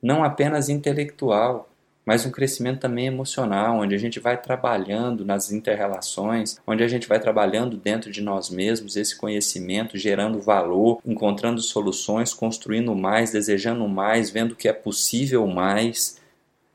não 0.00 0.22
apenas 0.22 0.68
intelectual, 0.68 1.68
mas 2.06 2.24
um 2.24 2.30
crescimento 2.30 2.78
também 2.78 3.08
emocional, 3.08 3.80
onde 3.80 3.92
a 3.92 3.98
gente 3.98 4.20
vai 4.20 4.40
trabalhando 4.40 5.24
nas 5.24 5.50
interrelações, 5.50 6.56
onde 6.64 6.84
a 6.84 6.88
gente 6.88 7.08
vai 7.08 7.18
trabalhando 7.18 7.76
dentro 7.76 8.12
de 8.12 8.22
nós 8.22 8.48
mesmos 8.48 8.94
esse 8.94 9.16
conhecimento, 9.16 9.98
gerando 9.98 10.40
valor, 10.40 11.00
encontrando 11.04 11.60
soluções, 11.60 12.32
construindo 12.32 12.94
mais, 12.94 13.32
desejando 13.32 13.88
mais, 13.88 14.30
vendo 14.30 14.54
que 14.54 14.68
é 14.68 14.72
possível 14.72 15.44
mais, 15.48 16.20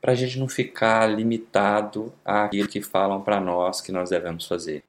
para 0.02 0.12
a 0.12 0.14
gente 0.14 0.38
não 0.38 0.48
ficar 0.48 1.06
limitado 1.06 2.12
àquilo 2.22 2.68
que 2.68 2.82
falam 2.82 3.22
para 3.22 3.40
nós 3.40 3.80
que 3.80 3.90
nós 3.90 4.10
devemos 4.10 4.46
fazer. 4.46 4.84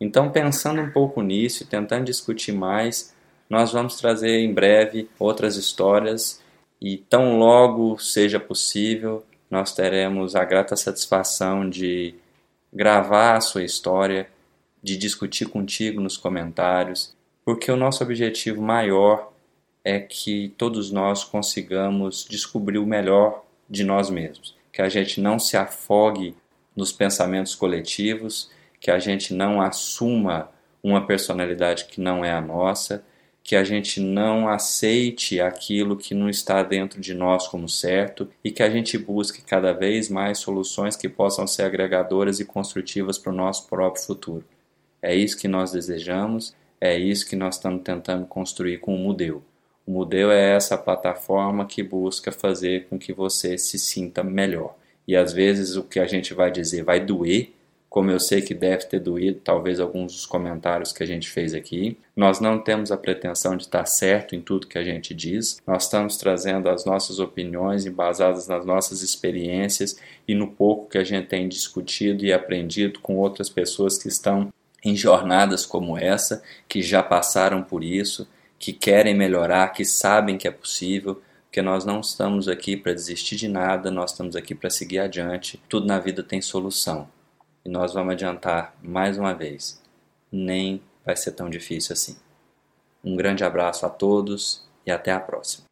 Então, 0.00 0.30
pensando 0.30 0.80
um 0.80 0.90
pouco 0.90 1.20
nisso 1.20 1.66
tentando 1.66 2.06
discutir 2.06 2.52
mais, 2.52 3.14
nós 3.50 3.72
vamos 3.72 3.96
trazer 3.96 4.38
em 4.38 4.54
breve 4.54 5.10
outras 5.18 5.56
histórias 5.56 6.40
e 6.80 6.96
tão 6.96 7.38
logo 7.38 7.98
seja 7.98 8.40
possível, 8.40 9.22
nós 9.52 9.74
teremos 9.74 10.34
a 10.34 10.46
grata 10.46 10.74
satisfação 10.74 11.68
de 11.68 12.14
gravar 12.72 13.36
a 13.36 13.40
sua 13.42 13.62
história, 13.62 14.26
de 14.82 14.96
discutir 14.96 15.44
contigo 15.44 16.00
nos 16.00 16.16
comentários, 16.16 17.14
porque 17.44 17.70
o 17.70 17.76
nosso 17.76 18.02
objetivo 18.02 18.62
maior 18.62 19.30
é 19.84 20.00
que 20.00 20.54
todos 20.56 20.90
nós 20.90 21.22
consigamos 21.22 22.24
descobrir 22.24 22.78
o 22.78 22.86
melhor 22.86 23.44
de 23.68 23.84
nós 23.84 24.08
mesmos, 24.08 24.56
que 24.72 24.80
a 24.80 24.88
gente 24.88 25.20
não 25.20 25.38
se 25.38 25.54
afogue 25.54 26.34
nos 26.74 26.90
pensamentos 26.90 27.54
coletivos, 27.54 28.50
que 28.80 28.90
a 28.90 28.98
gente 28.98 29.34
não 29.34 29.60
assuma 29.60 30.48
uma 30.82 31.06
personalidade 31.06 31.84
que 31.84 32.00
não 32.00 32.24
é 32.24 32.32
a 32.32 32.40
nossa, 32.40 33.04
que 33.42 33.56
a 33.56 33.64
gente 33.64 34.00
não 34.00 34.48
aceite 34.48 35.40
aquilo 35.40 35.96
que 35.96 36.14
não 36.14 36.28
está 36.28 36.62
dentro 36.62 37.00
de 37.00 37.12
nós 37.12 37.48
como 37.48 37.68
certo 37.68 38.28
e 38.42 38.50
que 38.50 38.62
a 38.62 38.70
gente 38.70 38.96
busque 38.96 39.42
cada 39.42 39.72
vez 39.72 40.08
mais 40.08 40.38
soluções 40.38 40.96
que 40.96 41.08
possam 41.08 41.46
ser 41.46 41.64
agregadoras 41.64 42.38
e 42.38 42.44
construtivas 42.44 43.18
para 43.18 43.32
o 43.32 43.36
nosso 43.36 43.68
próprio 43.68 44.04
futuro. 44.04 44.44
É 45.00 45.14
isso 45.14 45.36
que 45.36 45.48
nós 45.48 45.72
desejamos, 45.72 46.54
é 46.80 46.96
isso 46.96 47.28
que 47.28 47.34
nós 47.34 47.56
estamos 47.56 47.82
tentando 47.82 48.26
construir 48.26 48.78
com 48.78 48.94
o 48.94 48.98
Mudeu. 48.98 49.42
O 49.84 49.90
Mudeu 49.90 50.30
é 50.30 50.54
essa 50.54 50.78
plataforma 50.78 51.66
que 51.66 51.82
busca 51.82 52.30
fazer 52.30 52.86
com 52.88 52.98
que 52.98 53.12
você 53.12 53.58
se 53.58 53.78
sinta 53.78 54.22
melhor. 54.22 54.76
E 55.06 55.16
às 55.16 55.32
vezes 55.32 55.74
o 55.74 55.82
que 55.82 55.98
a 55.98 56.06
gente 56.06 56.32
vai 56.32 56.52
dizer 56.52 56.84
vai 56.84 57.00
doer, 57.00 57.52
como 57.92 58.10
eu 58.10 58.18
sei 58.18 58.40
que 58.40 58.54
deve 58.54 58.86
ter 58.86 59.00
doído, 59.00 59.42
talvez 59.44 59.78
alguns 59.78 60.14
dos 60.14 60.24
comentários 60.24 60.94
que 60.94 61.02
a 61.02 61.06
gente 61.06 61.28
fez 61.28 61.52
aqui. 61.52 61.98
Nós 62.16 62.40
não 62.40 62.58
temos 62.58 62.90
a 62.90 62.96
pretensão 62.96 63.54
de 63.54 63.64
estar 63.64 63.84
certo 63.84 64.34
em 64.34 64.40
tudo 64.40 64.66
que 64.66 64.78
a 64.78 64.82
gente 64.82 65.12
diz, 65.12 65.60
nós 65.66 65.84
estamos 65.84 66.16
trazendo 66.16 66.70
as 66.70 66.86
nossas 66.86 67.18
opiniões 67.18 67.84
embasadas 67.84 68.48
nas 68.48 68.64
nossas 68.64 69.02
experiências 69.02 69.98
e 70.26 70.34
no 70.34 70.48
pouco 70.48 70.88
que 70.88 70.96
a 70.96 71.04
gente 71.04 71.26
tem 71.26 71.46
discutido 71.46 72.24
e 72.24 72.32
aprendido 72.32 72.98
com 72.98 73.18
outras 73.18 73.50
pessoas 73.50 73.98
que 73.98 74.08
estão 74.08 74.50
em 74.82 74.96
jornadas 74.96 75.66
como 75.66 75.98
essa, 75.98 76.42
que 76.66 76.80
já 76.80 77.02
passaram 77.02 77.62
por 77.62 77.84
isso, 77.84 78.26
que 78.58 78.72
querem 78.72 79.14
melhorar, 79.14 79.68
que 79.68 79.84
sabem 79.84 80.38
que 80.38 80.48
é 80.48 80.50
possível, 80.50 81.20
porque 81.44 81.60
nós 81.60 81.84
não 81.84 82.00
estamos 82.00 82.48
aqui 82.48 82.74
para 82.74 82.94
desistir 82.94 83.36
de 83.36 83.48
nada, 83.48 83.90
nós 83.90 84.12
estamos 84.12 84.34
aqui 84.34 84.54
para 84.54 84.70
seguir 84.70 85.00
adiante. 85.00 85.62
Tudo 85.68 85.86
na 85.86 85.98
vida 85.98 86.22
tem 86.22 86.40
solução 86.40 87.06
e 87.64 87.68
nós 87.68 87.92
vamos 87.92 88.12
adiantar 88.12 88.74
mais 88.82 89.18
uma 89.18 89.34
vez. 89.34 89.82
Nem 90.30 90.82
vai 91.04 91.16
ser 91.16 91.32
tão 91.32 91.48
difícil 91.50 91.92
assim. 91.92 92.16
Um 93.04 93.16
grande 93.16 93.44
abraço 93.44 93.84
a 93.84 93.90
todos 93.90 94.68
e 94.86 94.90
até 94.90 95.12
a 95.12 95.20
próxima. 95.20 95.71